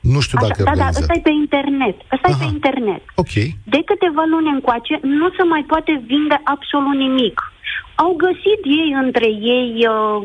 [0.00, 1.96] Nu știu dacă Așa, Da, da, ăsta e pe internet.
[2.12, 3.02] Ăsta e pe internet.
[3.14, 3.34] Ok.
[3.74, 7.52] De câteva luni încoace nu se mai poate vinde absolut nimic.
[7.94, 10.18] Au găsit ei între ei uh,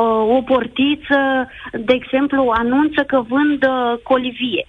[0.00, 1.20] uh, o portiță,
[1.88, 4.66] de exemplu, anunță că vând uh, colivie.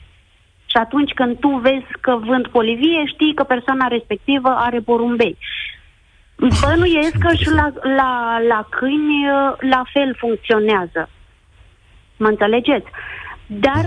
[0.78, 5.38] Și atunci când tu vezi că vând polivie, știi că persoana respectivă are porumbei.
[6.62, 9.26] Bănuiesc că și la, la, la câini
[9.60, 11.10] la fel funcționează.
[12.18, 12.86] Mă înțelegeți?
[13.48, 13.86] Dar...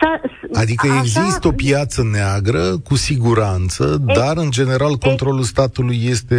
[0.00, 0.20] Sa,
[0.60, 0.98] adică așa...
[0.98, 6.38] există o piață neagră, cu siguranță, e, dar în general controlul e, statului este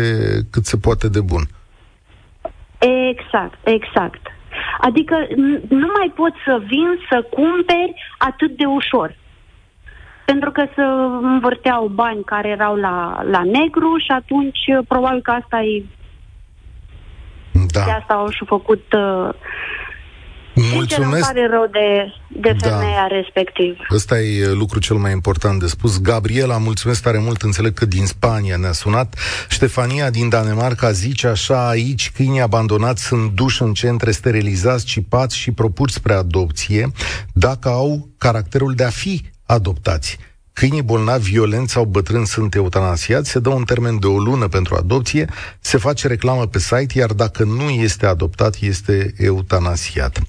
[0.51, 1.43] cât se poate de bun.
[3.11, 4.37] Exact, exact.
[4.77, 5.27] Adică
[5.69, 9.15] nu mai poți să vin să cumperi atât de ușor.
[10.25, 10.81] Pentru că să
[11.21, 15.83] învârteau bani care erau la, la negru și atunci probabil că asta e...
[17.51, 17.83] Da.
[17.85, 19.29] De asta au și făcut uh,
[20.57, 20.89] Mulțumesc.
[20.89, 22.69] Sincer, îmi pare rău de, de da.
[22.69, 23.15] femeia da.
[23.15, 23.77] respectiv.
[23.91, 26.01] Ăsta e lucru cel mai important de spus.
[26.01, 29.15] Gabriela, mulțumesc tare mult, înțeleg că din Spania ne-a sunat.
[29.49, 35.51] Ștefania din Danemarca zice așa, aici câinii abandonați sunt duși în centre sterilizați, cipați și
[35.51, 36.91] propuși spre adopție,
[37.33, 40.17] dacă au caracterul de a fi adoptați.
[40.57, 44.75] Câinii bolnavi, violenți sau bătrâni sunt eutanasiați, se dă un termen de o lună pentru
[44.75, 50.19] adopție, se face reclamă pe site, iar dacă nu este adoptat, este eutanasiat.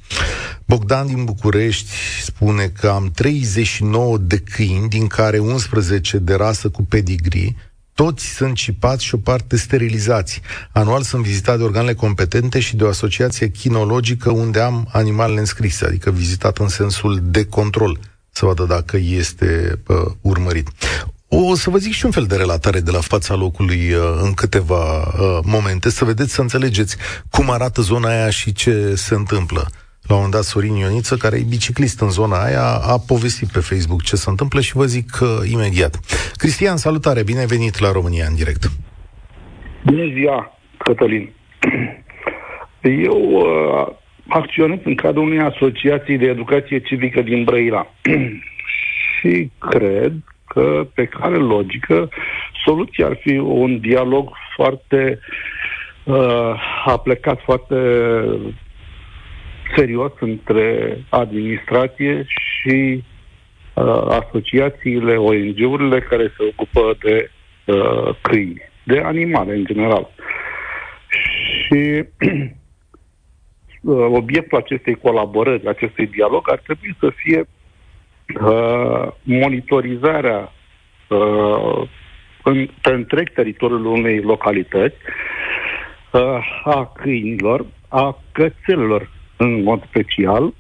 [0.66, 1.90] Bogdan din București
[2.22, 7.54] spune că am 39 de câini, din care 11 de rasă cu pedigree,
[7.94, 10.40] toți sunt cipați și o parte sterilizați.
[10.72, 15.84] Anual sunt vizitat de organele competente și de o asociație chinologică unde am animalele înscrise,
[15.84, 17.98] adică vizitat în sensul de control
[18.38, 20.68] să vadă dacă este uh, urmărit.
[21.28, 24.32] O să vă zic și un fel de relatare de la fața locului uh, în
[24.34, 26.96] câteva uh, momente, să vedeți, să înțelegeți
[27.30, 29.62] cum arată zona aia și ce se întâmplă.
[30.08, 33.58] La un moment dat, Sorin Ioniță, care e biciclist în zona aia, a povestit pe
[33.58, 36.00] Facebook ce se întâmplă și vă zic uh, imediat.
[36.36, 38.70] Cristian, salutare, bine ai venit la România în direct.
[39.84, 41.32] Bună ziua, Cătălin.
[43.08, 43.97] Eu uh,
[44.28, 47.94] acționez în cadrul unei asociații de educație civică din Brăila.
[49.20, 50.12] și cred
[50.46, 52.08] că, pe care logică,
[52.64, 55.18] soluția ar fi un dialog foarte
[56.04, 57.74] uh, a plecat foarte
[59.76, 63.04] serios între administrație și
[63.74, 67.30] uh, asociațiile, ONG-urile care se ocupă de
[67.64, 70.10] uh, câini, de animale în general.
[71.08, 72.50] Și uh,
[73.84, 77.44] obiectul acestei colaborări, acestui dialog, ar trebui să fie
[78.40, 80.52] uh, monitorizarea
[81.08, 81.88] uh,
[82.42, 84.96] în, pe întreg teritoriul unei localități
[86.12, 90.52] uh, a câinilor, a cățelelor în mod special,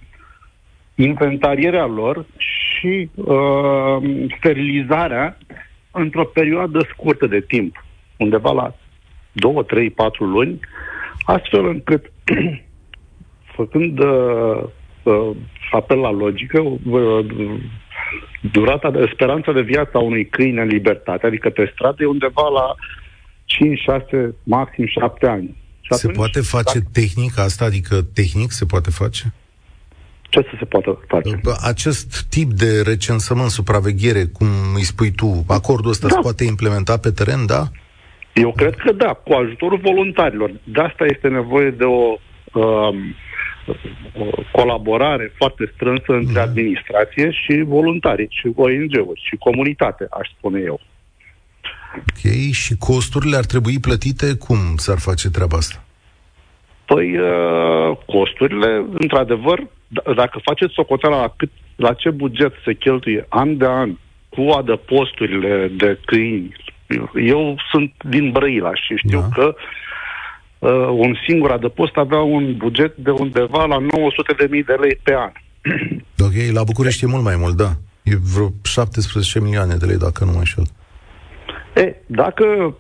[0.94, 5.36] inventarierea lor și uh, sterilizarea
[5.90, 7.84] într-o perioadă scurtă de timp,
[8.16, 8.74] undeva la
[9.32, 10.60] 2, 3, 4 luni,
[11.24, 12.12] astfel încât
[13.58, 14.62] făcând uh,
[15.02, 15.30] uh,
[15.70, 17.26] apel la logică, uh,
[18.52, 22.48] durata de speranța de viață a unui câine în libertate, adică pe stradă, e undeva
[22.48, 22.74] la
[23.44, 25.56] 5, 6, maxim 7 ani.
[25.80, 26.90] Și se poate face dacă...
[26.92, 27.64] tehnic asta?
[27.64, 29.34] Adică tehnic se poate face?
[30.30, 31.40] Ce să se poate face?
[31.62, 36.14] Acest tip de recensământ, supraveghere, cum îi spui tu, acordul ăsta da.
[36.14, 37.62] se poate implementa pe teren, da?
[38.34, 40.50] Eu cred că da, cu ajutorul voluntarilor.
[40.64, 42.18] De asta este nevoie de o
[42.60, 42.96] um,
[44.52, 46.42] colaborare foarte strânsă între Da.
[46.42, 50.80] administrație și voluntari, și ONG-uri, și comunitate, aș spune eu.
[51.94, 54.36] Ok, și costurile ar trebui plătite?
[54.36, 55.84] Cum s-ar face treaba asta?
[56.84, 63.26] Păi, uh, costurile, într-adevăr, d- dacă faceți socoteala la, cât, la ce buget se cheltuie
[63.28, 63.96] an de an
[64.28, 66.56] cu adăposturile de câini,
[67.24, 69.28] eu sunt din Brăila și știu Da.
[69.34, 69.54] că uh,
[70.90, 75.32] un singur adăpost avea un buget de undeva la 900.000 de lei pe an.
[76.24, 77.70] Ok, la București e mult mai mult, da.
[78.02, 80.64] E vreo 17 milioane de lei, dacă nu mă înșel.
[81.74, 82.76] E, dacă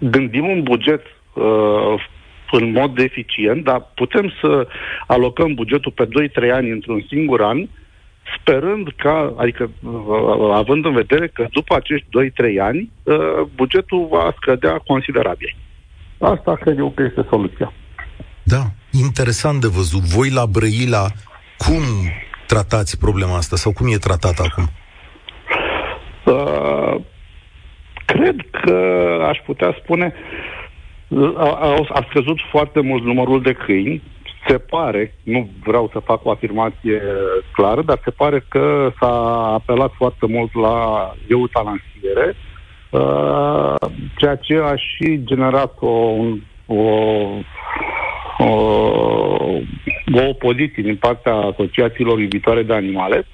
[0.00, 1.02] gândim un buget
[1.34, 2.04] uh,
[2.50, 4.66] în mod eficient, dar putem să
[5.06, 6.08] alocăm bugetul pe
[6.48, 7.68] 2-3 ani într-un singur an,
[8.38, 12.06] sperând ca, adică uh, având în vedere că după acești
[12.54, 13.16] 2-3 ani, uh,
[13.54, 15.56] bugetul va scădea considerabil.
[16.20, 17.72] Asta cred eu că este soluția.
[18.42, 20.00] Da, interesant de văzut.
[20.00, 21.06] Voi la Brăila,
[21.58, 21.82] cum
[22.46, 24.64] tratați problema asta sau cum e tratată acum?
[26.24, 27.00] Uh,
[28.04, 28.76] cred că
[29.28, 30.14] aș putea spune
[31.36, 34.02] a, a, a scăzut foarte mult numărul de câini.
[34.48, 37.02] Se pare, nu vreau să fac o afirmație
[37.52, 39.14] clară, dar se pare că s-a
[39.52, 42.49] apelat foarte mult la eutanasiere, uh,
[44.16, 46.14] ceea ce a și generat o,
[46.66, 46.82] o,
[48.38, 48.50] o,
[50.12, 53.26] o opoziție din partea asociațiilor iubitoare de animale.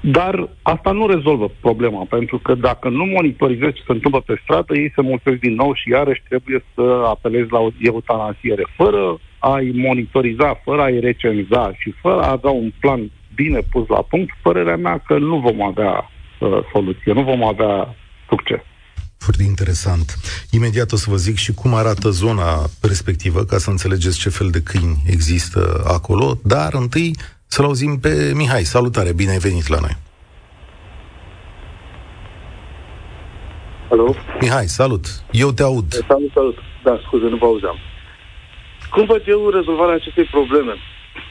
[0.00, 4.74] Dar asta nu rezolvă problema, pentru că dacă nu monitorizezi ce se întâmplă pe stradă,
[4.74, 8.66] ei se mulțesc din nou și iarăși trebuie să apelezi la o eutanasiere.
[8.76, 14.02] Fără a-i monitoriza, fără a-i recenza și fără a avea un plan bine pus la
[14.02, 17.94] punct, părerea mea că nu vom avea uh, soluție, nu vom avea
[18.34, 18.60] succes.
[19.26, 20.06] Foarte interesant.
[20.50, 22.50] Imediat o să vă zic și cum arată zona
[22.82, 25.60] respectivă, ca să înțelegeți ce fel de câini există
[25.96, 27.10] acolo, dar întâi
[27.46, 28.64] să-l auzim pe Mihai.
[28.74, 29.96] Salutare, bine ai venit la noi.
[33.90, 34.14] Alo?
[34.40, 35.04] Mihai, salut.
[35.30, 35.88] Eu te aud.
[35.92, 36.56] Salut, salut.
[36.86, 37.78] Da, scuze, nu vă auzeam.
[38.90, 40.74] Cum văd eu rezolvarea acestei probleme?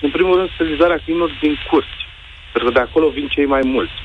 [0.01, 1.97] În primul rând, sterilizarea câinilor din curți.
[2.51, 3.97] Pentru că de acolo vin cei mai mulți.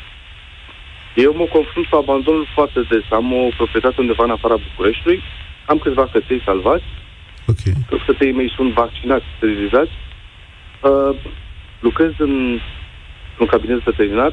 [1.14, 3.04] Eu mă confrunt cu abandonul foarte des.
[3.10, 5.22] Am o proprietate undeva în afara Bucureștiului,
[5.66, 6.84] am câțiva căței salvați,
[7.46, 7.62] Ok.
[7.88, 9.90] toți căței mei sunt vaccinați, sterilizați.
[10.82, 11.16] Uh,
[11.80, 12.58] lucrez în,
[13.38, 14.32] un cabinet veterinar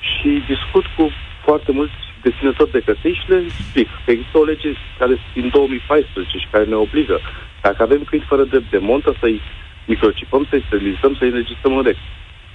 [0.00, 1.10] și discut cu
[1.44, 6.38] foarte mulți deținători de căței și le explic că există o lege care din 2014
[6.38, 7.20] și care ne obligă
[7.62, 9.40] dacă avem câini fără drept de montă să-i
[9.86, 11.96] microcipăm, să-i sterilizăm, să-i înregistrăm în rec.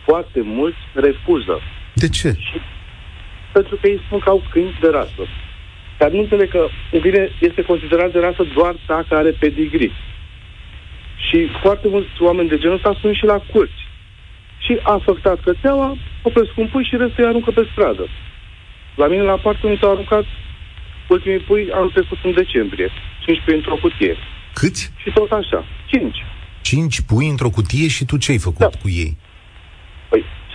[0.05, 1.62] Foarte mulți refuză
[1.93, 2.29] De ce?
[2.39, 2.58] și
[3.58, 5.24] pentru că ei spun că au câini de rasă.
[6.00, 6.63] Dar nu înțeleg că
[6.94, 9.91] un câine este considerat de rasă doar dacă are pedigree.
[11.28, 13.82] Și foarte mulți oameni de genul ăsta sunt și la curți.
[14.65, 18.06] Și a făctat cățeaua, opresc un pui și restul îi aruncă pe stradă.
[18.96, 20.26] La mine la parte mi s-au aruncat
[21.10, 22.89] ultimii pui anul trecut în decembrie.
[23.26, 24.15] 15 într-o cutie.
[24.54, 24.91] Câți?
[25.02, 25.65] Și tot așa.
[25.86, 26.15] 5.
[26.62, 28.78] Cinci pui într-o cutie și tu ce ai făcut Da.
[28.82, 29.18] cu ei?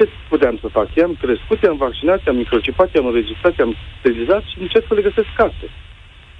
[0.01, 0.89] Păi, ce puteam să fac?
[0.95, 5.29] I-am crescut, i-am vaccinat, i-am microcipat, i-am înregistrat, i-am sterilizat și încerc să le găsesc
[5.37, 5.67] case.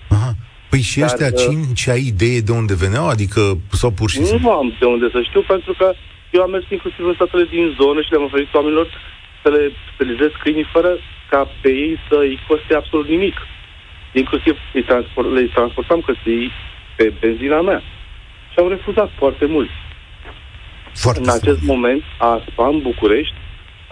[0.09, 0.31] Aha.
[0.71, 3.07] Păi și Dar, ăștia uh, cinci ai idee de unde veneau?
[3.09, 3.41] Adică,
[3.81, 4.49] sau pur și simplu?
[4.49, 5.87] Nu am de unde să știu, pentru că
[6.31, 8.87] eu am mers inclusiv în statele din zonă și le-am oferit oamenilor
[9.43, 10.91] să le sterilizez câinii fără
[11.31, 13.37] ca pe ei să îi coste absolut nimic.
[14.13, 16.51] Inclusiv îi transport, le transportam căței
[16.97, 17.81] pe benzina mea.
[18.53, 19.77] Și au refuzat foarte mulți.
[20.93, 23.35] Foarte În acest moment, ASPA, în București,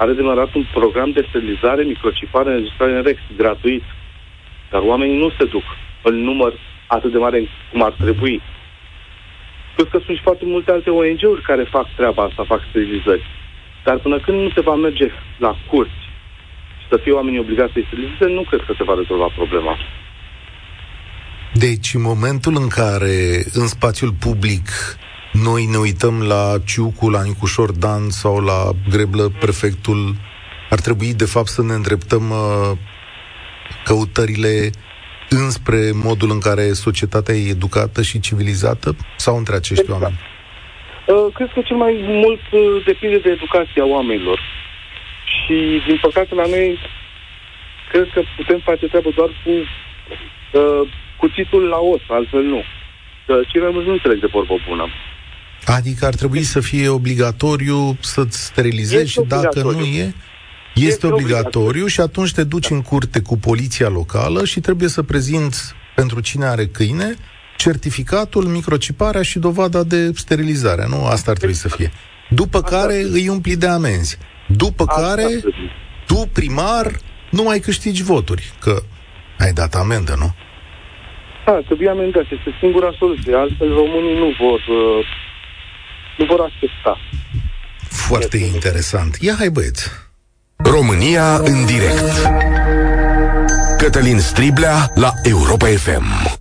[0.02, 3.84] are demarat un program de sterilizare, microcipare, înregistrare în REX, gratuit.
[4.70, 5.62] Dar oamenii nu se duc
[6.02, 6.52] în număr
[6.86, 8.42] atât de mare cum ar trebui.
[9.74, 13.24] Plus că sunt și foarte multe alte ONG-uri care fac treaba asta, fac sterilizări.
[13.84, 15.08] Dar până când nu se va merge
[15.38, 16.02] la curți
[16.80, 19.76] și să fie oamenii obligați să-i sterilizeze, nu cred că se va rezolva problema.
[21.52, 23.16] Deci, în momentul în care
[23.52, 24.66] în spațiul public
[25.32, 30.14] noi ne uităm la Ciucu, la Nicușor Dan sau la Greblă, prefectul,
[30.70, 32.78] ar trebui, de fapt, să ne îndreptăm uh,
[33.84, 34.70] căutările
[35.28, 40.02] înspre modul în care societatea e educată și civilizată sau între acești Exact.
[40.02, 40.20] oameni?
[41.06, 44.40] Uh, cred că cel mai mult uh, depinde de educația oamenilor.
[45.24, 46.78] Și, din păcate, la noi,
[47.90, 52.62] cred că putem face treabă doar cu uh, cuțitul la os, altfel nu.
[53.26, 54.86] Că cei mai mulți nu înțeleg de vorbă bună.
[55.76, 59.98] Adică ar trebui să fie obligatoriu să-ți sterilizezi Este și dacă nu obligatoriu.
[59.98, 60.14] e,
[60.74, 61.86] este, Este obligatoriu obligatoriu.
[61.86, 66.44] și atunci te duci în curte cu poliția locală și trebuie să prezinți pentru cine
[66.46, 67.14] are câine
[67.56, 71.06] certificatul, microciparea și dovada de sterilizare, nu?
[71.06, 71.90] Asta ar trebui să fie.
[72.30, 74.18] După Asta care îi umpli de amenzi.
[74.46, 75.26] După Asta care
[76.06, 76.86] tu, primar,
[77.30, 78.82] nu mai câștigi voturi, că
[79.38, 80.34] ai dat amendă, nu?
[81.46, 82.22] Da, trebuie amendat.
[82.22, 83.34] Este singura soluție.
[83.34, 85.06] Altfel românii nu vor, uh,
[86.18, 86.98] nu vor accepta.
[87.88, 89.16] Foarte este interesant.
[89.20, 89.88] Ia hai băieți.
[90.56, 92.12] România în direct.
[93.78, 96.38] Cătălin Striblea la Europa FM.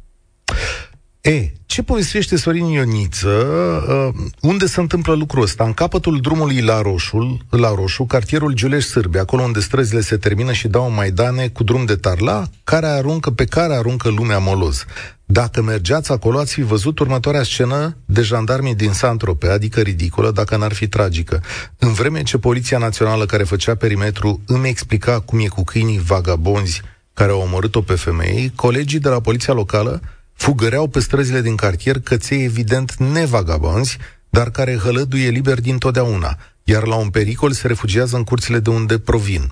[1.21, 3.29] E, ce povestește Sorin Ioniță?
[3.29, 5.63] Uh, unde se întâmplă lucrul ăsta?
[5.63, 10.51] În capătul drumului la, Roșul, la Roșu, cartierul Giuleș Sârbe, acolo unde străzile se termină
[10.51, 14.85] și dau maidane cu drum de tarla, care aruncă, pe care aruncă lumea moloz.
[15.29, 20.57] Dacă mergeați acolo, ați fi văzut următoarea scenă de jandarmii din Santrope, adică ridicolă, dacă
[20.57, 21.43] n-ar fi tragică.
[21.77, 26.81] În vreme ce Poliția Națională care făcea perimetru îmi explica cum e cu câinii vagabonzi
[27.13, 30.01] care au omorât-o pe femei, colegii de la Poliția Locală
[30.33, 33.97] fugăreau pe străzile din cartier căței evident nevagabonzi,
[34.29, 38.69] dar care hălăduie liber din totdeauna, iar la un pericol se refugiază în curțile de
[38.69, 39.51] unde provin.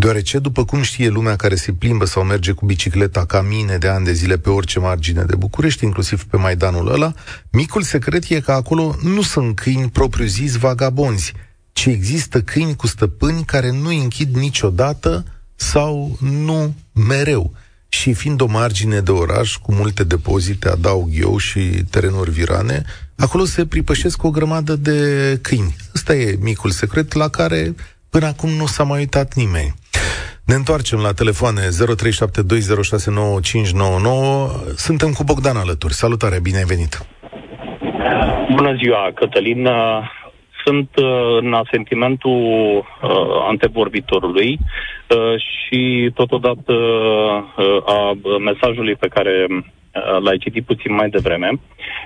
[0.00, 3.88] Deoarece, după cum știe lumea care se plimbă sau merge cu bicicleta ca mine de
[3.88, 7.12] ani de zile pe orice margine de București, inclusiv pe Maidanul ăla,
[7.50, 11.32] micul secret e că acolo nu sunt câini propriu-zis vagabonzi,
[11.72, 17.52] ci există câini cu stăpâni care nu închid niciodată sau nu mereu
[17.88, 22.84] și fiind o margine de oraș cu multe depozite, adaug eu, și terenuri virane,
[23.16, 25.76] acolo se pripășesc o grămadă de câini.
[25.94, 27.74] Ăsta e micul secret la care
[28.10, 29.74] până acum nu s-a mai uitat nimeni.
[30.44, 31.66] Ne întoarcem la telefoane 0372069599.
[34.76, 35.94] Suntem cu Bogdan alături.
[35.94, 37.06] Salutare, bine ai venit!
[38.56, 39.68] Bună ziua, Cătălin!
[40.68, 42.40] sunt uh, în asentimentul
[42.76, 42.84] uh,
[43.48, 46.72] antevorbitorului uh, și totodată
[47.86, 49.46] a mesajului pe care
[50.20, 51.50] l-ai citit puțin mai devreme.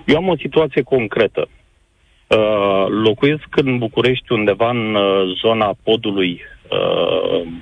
[0.04, 1.48] Eu am o situație concretă.
[2.88, 4.96] Locuiesc în București undeva în
[5.42, 6.40] zona podului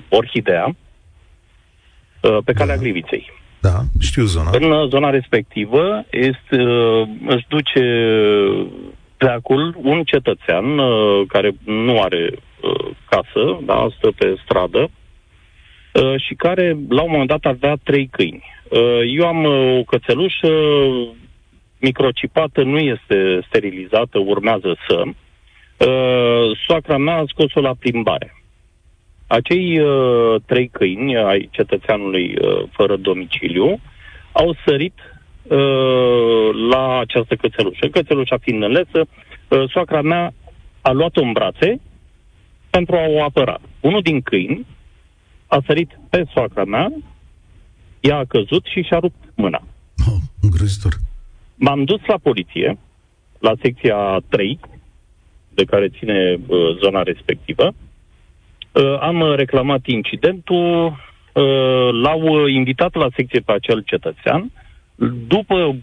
[0.09, 0.75] Orhidea,
[2.45, 2.81] pe calea da.
[2.81, 3.31] Griviței.
[3.61, 4.49] Da, știu zona.
[4.53, 6.61] În zona respectivă este,
[7.27, 7.83] își duce
[9.21, 14.89] pleacul un cetățean uh, care nu are uh, casă, da, stă pe stradă,
[15.93, 18.43] uh, și care la un moment dat avea trei câini.
[18.69, 20.51] Uh, eu am uh, o cățelușă
[21.81, 25.03] microcipată, nu este sterilizată, urmează să.
[25.05, 28.35] Uh, soacra mea a scos-o la plimbare.
[29.27, 33.79] Acei uh, trei câini ai cetățeanului uh, fără domiciliu
[34.31, 34.93] au sărit
[35.43, 37.87] Uh, la această cățelușă.
[37.87, 38.99] Cățelușa fiind înlesă,
[39.47, 40.33] uh, soacra mea
[40.81, 41.79] a luat-o în brațe
[42.69, 43.59] pentru a o apăra.
[43.79, 44.65] Unul din câini
[45.47, 46.93] a sărit pe soacra mea,
[47.99, 49.63] ea a căzut și și-a rupt mâna.
[50.07, 50.93] Oh, îngrozitor.
[51.63, 52.77] M-am dus la poliție,
[53.39, 54.59] la secția 3,
[55.53, 57.73] de care ține uh, zona respectivă.
[58.71, 64.51] Uh, am reclamat incidentul, uh, l-au invitat la secție pe acel cetățean,
[65.27, 65.75] după,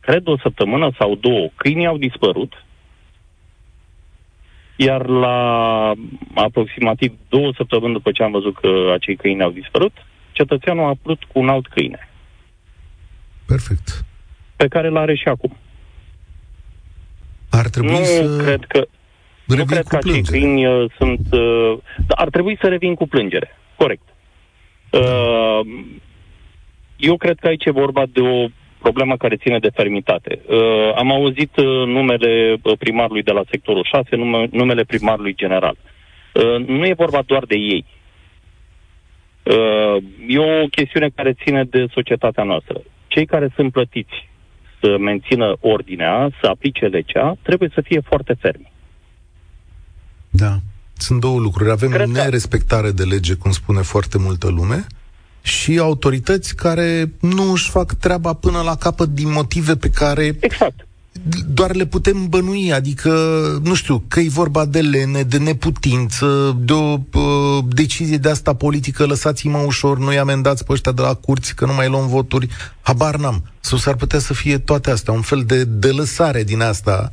[0.00, 2.64] cred, o săptămână sau două, câinii au dispărut,
[4.76, 5.92] iar la
[6.34, 9.92] aproximativ două săptămâni după ce am văzut că acei câini au dispărut,
[10.32, 12.08] cetățeanul a apărut cu un alt câine.
[13.46, 14.10] Perfect.
[14.62, 15.56] Pe care îl are și acum.
[17.50, 18.42] Ar trebui nu să...
[18.44, 18.86] cred că
[19.46, 21.20] nu cred că acei câini uh, sunt...
[21.32, 23.56] Uh, ar trebui să revin cu plângere.
[23.76, 24.02] Corect.
[24.90, 25.60] Uh,
[26.96, 28.46] eu cred că aici e vorba de o
[28.78, 30.40] problemă care ține de fermitate.
[30.46, 35.76] Uh, am auzit uh, numele uh, primarului de la sectorul 6, nume, numele primarului general.
[36.32, 37.84] Uh, nu e vorba doar de ei.
[39.42, 42.80] Uh, e o chestiune care ține de societatea noastră.
[43.06, 44.30] Cei care sunt plătiți
[44.82, 48.72] să mențină ordinea, să aplice legea, trebuie să fie foarte fermi.
[50.30, 50.58] Da.
[50.96, 51.70] Sunt două lucruri.
[51.70, 54.86] Avem Cred nerespectare de lege, cum spune foarte multă lume,
[55.42, 60.86] și autorități care nu își fac treaba până la capăt din motive pe care exact.
[61.46, 63.10] Doar le putem bănui, adică,
[63.62, 68.54] nu știu, că e vorba de lene, de neputință, de o uh, decizie de asta
[68.54, 72.48] politică, lăsați-mă ușor, noi amendați pe ăștia de la curți că nu mai luăm voturi,
[72.80, 73.44] habar n-am.
[73.60, 77.08] Sau s-ar putea să fie toate astea, un fel de, de lăsare din asta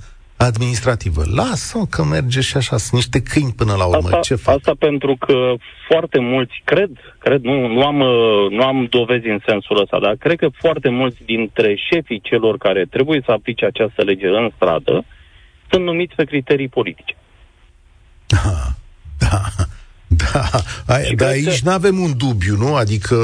[0.48, 1.24] administrativă.
[1.36, 4.08] Lasă că merge și așa, sunt niște câini până la urmă.
[4.08, 4.56] Asta, Ce fac?
[4.56, 5.54] Asta pentru că
[5.88, 10.16] foarte mulți, cred, cred, nu, nu, am, uh, nu am dovezi în sensul ăsta, dar
[10.16, 15.06] cred că foarte mulți dintre șefii celor care trebuie să aplice această lege în stradă
[15.70, 17.16] sunt numiți pe criterii politice.
[19.20, 19.64] Da, da.
[20.10, 20.50] Da,
[20.94, 21.70] ai, dar aici că...
[21.70, 22.76] nu avem un dubiu, nu?
[22.76, 23.16] Adică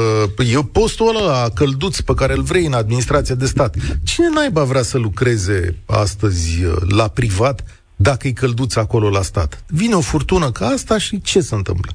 [0.52, 3.74] eu postul ăla călduț pe care îl vrei în administrația de stat.
[4.04, 9.64] Cine naiba vrea să lucreze astăzi uh, la privat dacă e călduț acolo la stat?
[9.68, 11.92] Vine o furtună ca asta și ce se întâmplă?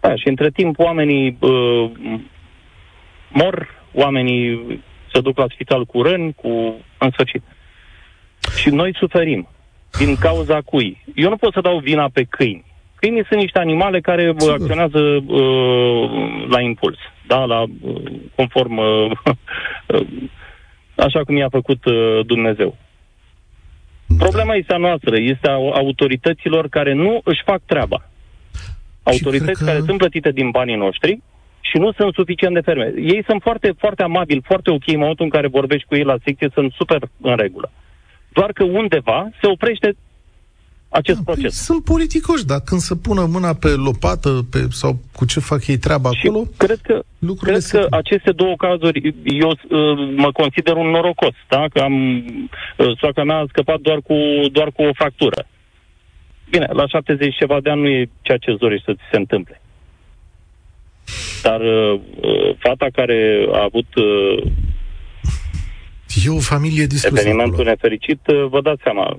[0.00, 1.90] Da, și între timp oamenii uh,
[3.32, 7.42] mor, oamenii se duc la spital cu răni, cu însfăcit.
[8.56, 9.48] Și noi suferim.
[9.98, 11.04] Din cauza cui?
[11.14, 12.64] Eu nu pot să dau vina pe câini.
[13.00, 14.52] Câinii sunt niște animale care Sigur.
[14.52, 18.02] acționează uh, la impuls, da, la, uh,
[18.34, 19.10] conform, uh,
[19.86, 20.06] uh,
[20.96, 22.76] așa cum i-a făcut uh, Dumnezeu.
[24.06, 24.24] Da.
[24.24, 28.08] Problema este a noastră, este a autorităților care nu își fac treaba.
[29.02, 29.64] Autorități că...
[29.64, 31.20] care sunt plătite din banii noștri
[31.60, 32.92] și nu sunt suficient de ferme.
[32.96, 36.16] Ei sunt foarte, foarte amabili, foarte ok în momentul în care vorbești cu ei la
[36.24, 37.70] secție, sunt super în regulă.
[38.28, 39.96] Doar că undeva se oprește
[40.88, 41.42] acest da, proces.
[41.42, 45.66] Păi sunt politicoși, dar când se pună mâna pe lopată pe, sau cu ce fac
[45.66, 47.02] ei treaba și acolo, cred că,
[47.40, 51.64] cred că aceste două cazuri, eu uh, mă consider un norocos, da?
[51.72, 52.16] că am,
[52.76, 54.14] uh, soacra mea a scăpat doar cu,
[54.52, 55.46] doar cu o fractură.
[56.50, 59.16] Bine, la 70 ceva de ani nu e ceea ce îți dorești să ți se
[59.16, 59.60] întâmple.
[61.42, 64.42] Dar uh, uh, fata care a avut uh,
[66.24, 67.68] E o familie distrusă Evenimentul acolo.
[67.68, 69.18] nefericit, uh, vă dați seama,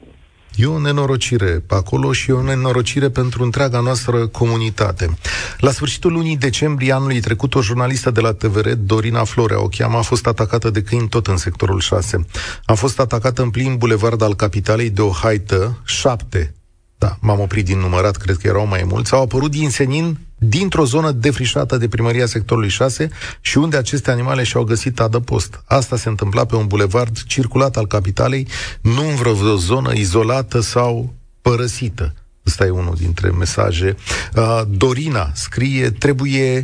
[0.62, 5.18] E o nenorocire acolo și e o nenorocire pentru întreaga noastră comunitate.
[5.57, 9.97] La sfârșitul lunii decembrie anului trecut, o jurnalistă de la TVR, Dorina Florea, o cheamă,
[9.97, 12.26] a fost atacată de câini tot în sectorul 6.
[12.66, 16.53] A fost atacată în plin bulevard al capitalei de o haită, șapte
[16.99, 20.86] da, m-am oprit din numărat, cred că erau mai mulți, au apărut din senin dintr-o
[20.86, 23.10] zonă defrișată de primăria sectorului 6
[23.42, 25.64] și unde aceste animale și-au găsit adăpost.
[25.66, 28.48] Asta se întâmpla pe un bulevard circulat al capitalei,
[28.82, 32.14] nu în vreo zonă izolată sau părăsită.
[32.46, 33.96] Ăsta e unul dintre mesaje.
[34.36, 36.64] Uh, Dorina scrie, trebuie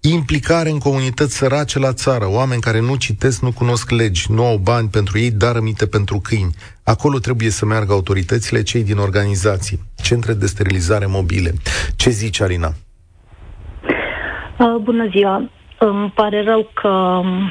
[0.00, 4.56] implicare în comunități sărace la țară, oameni care nu citesc, nu cunosc legi, nu au
[4.56, 6.54] bani pentru ei, dar rămite pentru câini.
[6.82, 11.54] Acolo trebuie să meargă autoritățile, cei din organizații, centre de sterilizare mobile.
[11.96, 12.74] Ce zici, Alina?
[14.58, 15.50] Uh, bună ziua!
[15.78, 17.50] Îmi pare rău că um,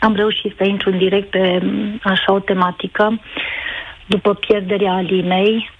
[0.00, 3.20] am reușit să intru în direct pe um, așa o tematică
[4.06, 5.70] după pierderea Alinei.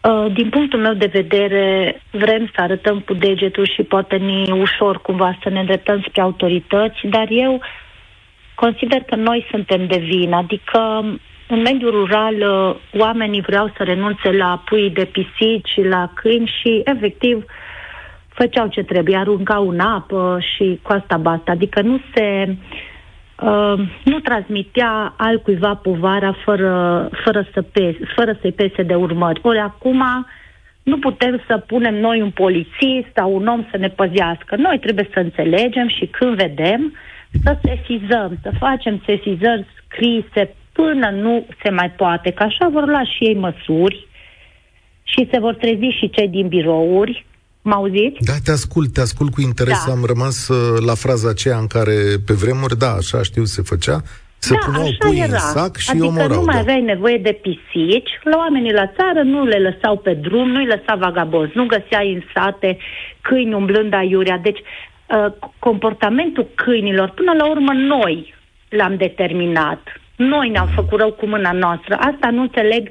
[0.00, 5.00] Uh, din punctul meu de vedere, vrem să arătăm cu degetul și poate ni ușor
[5.00, 7.60] cumva să ne îndreptăm spre autorități, dar eu
[8.54, 11.04] consider că noi suntem de vină, adică
[11.48, 16.82] în mediul rural uh, oamenii vreau să renunțe la pui de pisici, la câini și
[16.84, 17.44] efectiv
[18.36, 21.52] făceau ce trebuie, aruncau în apă și cu asta basta.
[21.52, 22.56] Adică nu se
[23.42, 23.74] uh,
[24.04, 29.40] nu transmitea altcuiva povara fără, fără, să pese, fără să-i pese de urmări.
[29.42, 30.02] Ori acum
[30.82, 34.56] nu putem să punem noi un polițist sau un om să ne păzească.
[34.56, 36.94] Noi trebuie să înțelegem și când vedem
[37.42, 43.04] să sesizăm, să facem sesizări scrise până nu se mai poate, că așa vor lua
[43.04, 44.06] și ei măsuri
[45.02, 47.26] și se vor trezi și cei din birouri.
[47.70, 48.18] Mă auziți?
[48.20, 49.84] Da, te ascult, te ascult cu interes.
[49.86, 49.92] Da.
[49.92, 51.96] Am rămas uh, la fraza aceea în care,
[52.26, 54.02] pe vremuri, da, așa știu, se făcea,
[54.38, 55.32] se da, puneau pui era.
[55.32, 56.38] în sac și adică omorau.
[56.38, 56.60] nu mai da.
[56.60, 60.94] aveai nevoie de pisici, la oamenii la țară nu le lăsau pe drum, nu-i lăsa
[60.94, 62.78] vagabozi, nu găseai în sate
[63.20, 64.38] câini umblând aiurea.
[64.38, 68.34] Deci, uh, comportamentul câinilor, până la urmă, noi
[68.68, 69.82] l-am determinat.
[70.16, 71.94] Noi ne-am făcut rău cu mâna noastră.
[71.94, 72.88] Asta nu înțeleg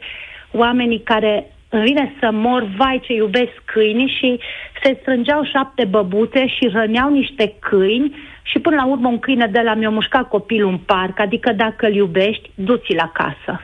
[0.51, 4.39] oamenii care îmi vine să mor, vai ce iubesc câini și
[4.83, 9.61] se strângeau șapte băbuțe și răneau niște câini și până la urmă un câine de
[9.63, 13.61] la mi-a mușcat copilul în parc, adică dacă îl iubești, du-ți-l acasă.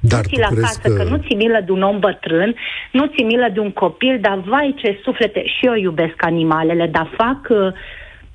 [0.00, 0.94] Dar nu ți la casă, că...
[0.94, 2.54] că nu ți milă de un om bătrân,
[2.90, 7.10] nu ți milă de un copil, dar vai ce suflete, și eu iubesc animalele, dar
[7.16, 7.72] fac uh,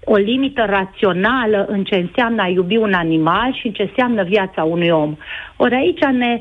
[0.04, 4.64] o limită rațională în ce înseamnă a iubi un animal și în ce înseamnă viața
[4.64, 5.18] unui om.
[5.56, 6.40] Ori aici ne,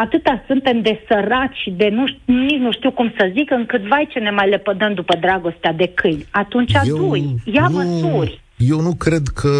[0.00, 4.08] atâta suntem de săraci și de nu, nici nu știu cum să zic, încât vai
[4.10, 6.26] ce ne mai lepădăm după dragostea de câini.
[6.30, 8.40] Atunci eu dui, ia nu, măsuri.
[8.56, 9.50] Eu nu cred că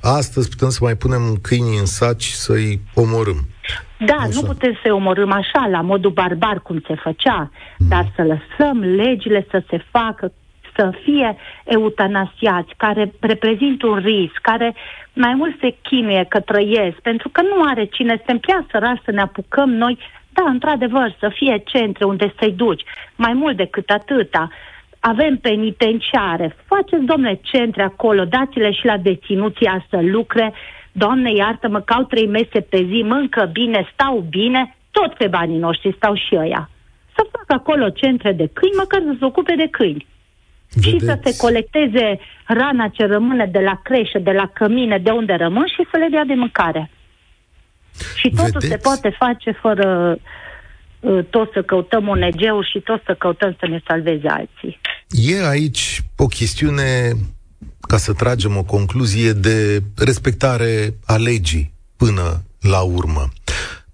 [0.00, 3.40] astăzi putem să mai punem câinii în saci să-i omorâm.
[3.98, 4.28] Da, așa.
[4.32, 7.88] nu putem să-i omorâm așa, la modul barbar, cum se făcea, mm.
[7.88, 10.32] dar să lăsăm legile să se facă
[10.76, 14.74] să fie eutanasiați, care reprezintă un risc, care
[15.12, 19.10] mai mult se chinuie că trăiesc, pentru că nu are cine să împia sărași să
[19.10, 19.98] ne apucăm noi,
[20.32, 22.82] da, într-adevăr, să fie centre unde să-i duci,
[23.16, 24.48] mai mult decât atâta.
[25.00, 30.52] Avem penitenciare, faceți, domnule, centre acolo, dați-le și la deținuția să lucre,
[30.92, 35.94] Doamne, iartă-mă, cau trei mese pe zi, mâncă bine, stau bine, tot pe banii noștri
[35.96, 36.68] stau și ăia
[37.16, 40.06] să facă acolo centre de câini, măcar să se ocupe de câini.
[40.76, 40.88] Vedeți?
[40.88, 45.32] Și să se colecteze rana ce rămâne de la creșă, de la cămine, de unde
[45.32, 46.90] rămân și să le dea de mâncare.
[48.14, 48.72] Și totul Vedeți?
[48.72, 50.18] se poate face fără
[51.00, 54.80] uh, tot să căutăm ONG-uri și tot să căutăm să ne salveze alții.
[55.08, 57.12] E aici o chestiune,
[57.80, 63.28] ca să tragem o concluzie, de respectare a legii până la urmă.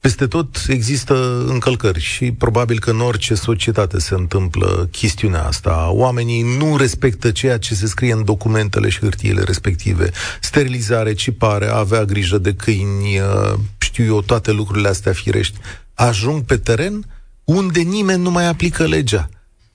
[0.02, 5.90] Peste tot există încălcări și probabil că în orice societate se întâmplă chestiunea asta.
[5.90, 10.10] Oamenii nu respectă ceea ce se scrie în documentele și hârtiile respective.
[10.40, 15.58] Sterilizare, cipare, avea grijă de câini, uh, știu eu, toate lucrurile astea firești.
[15.94, 17.04] Ajung pe teren
[17.44, 19.28] unde nimeni nu mai aplică legea.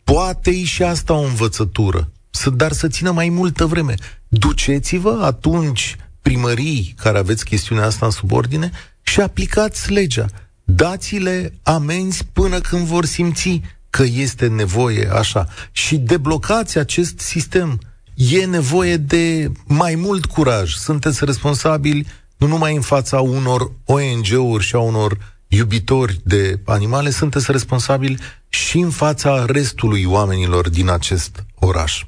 [0.03, 2.11] Poate e și asta o învățătură,
[2.53, 3.95] dar să țină mai multă vreme.
[4.27, 8.71] Duceți-vă atunci primării care aveți chestiunea asta în subordine
[9.07, 10.25] și aplicați legea.
[10.63, 15.47] Dați-le amenzi până când vor simți că este nevoie așa.
[15.71, 17.79] Și deblocați acest sistem.
[18.15, 20.73] E nevoie de mai mult curaj.
[20.73, 27.51] Sunteți responsabili nu numai în fața unor ONG-uri și a unor iubitori de animale, sunteți
[27.51, 32.05] responsabili și în fața restului oamenilor din acest oraș.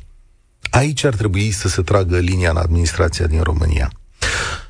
[0.69, 3.91] Aici ar trebui să se tragă linia în administrația din România.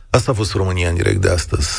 [0.09, 1.69] Asta a fost România în direct de astăzi.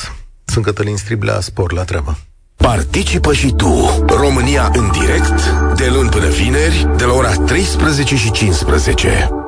[0.51, 2.19] Sunt Cătălin Striblea, spor la treabă.
[2.57, 8.31] Participă și tu, România în direct, de luni până vineri, de la ora 13 și
[8.31, 9.40] 15.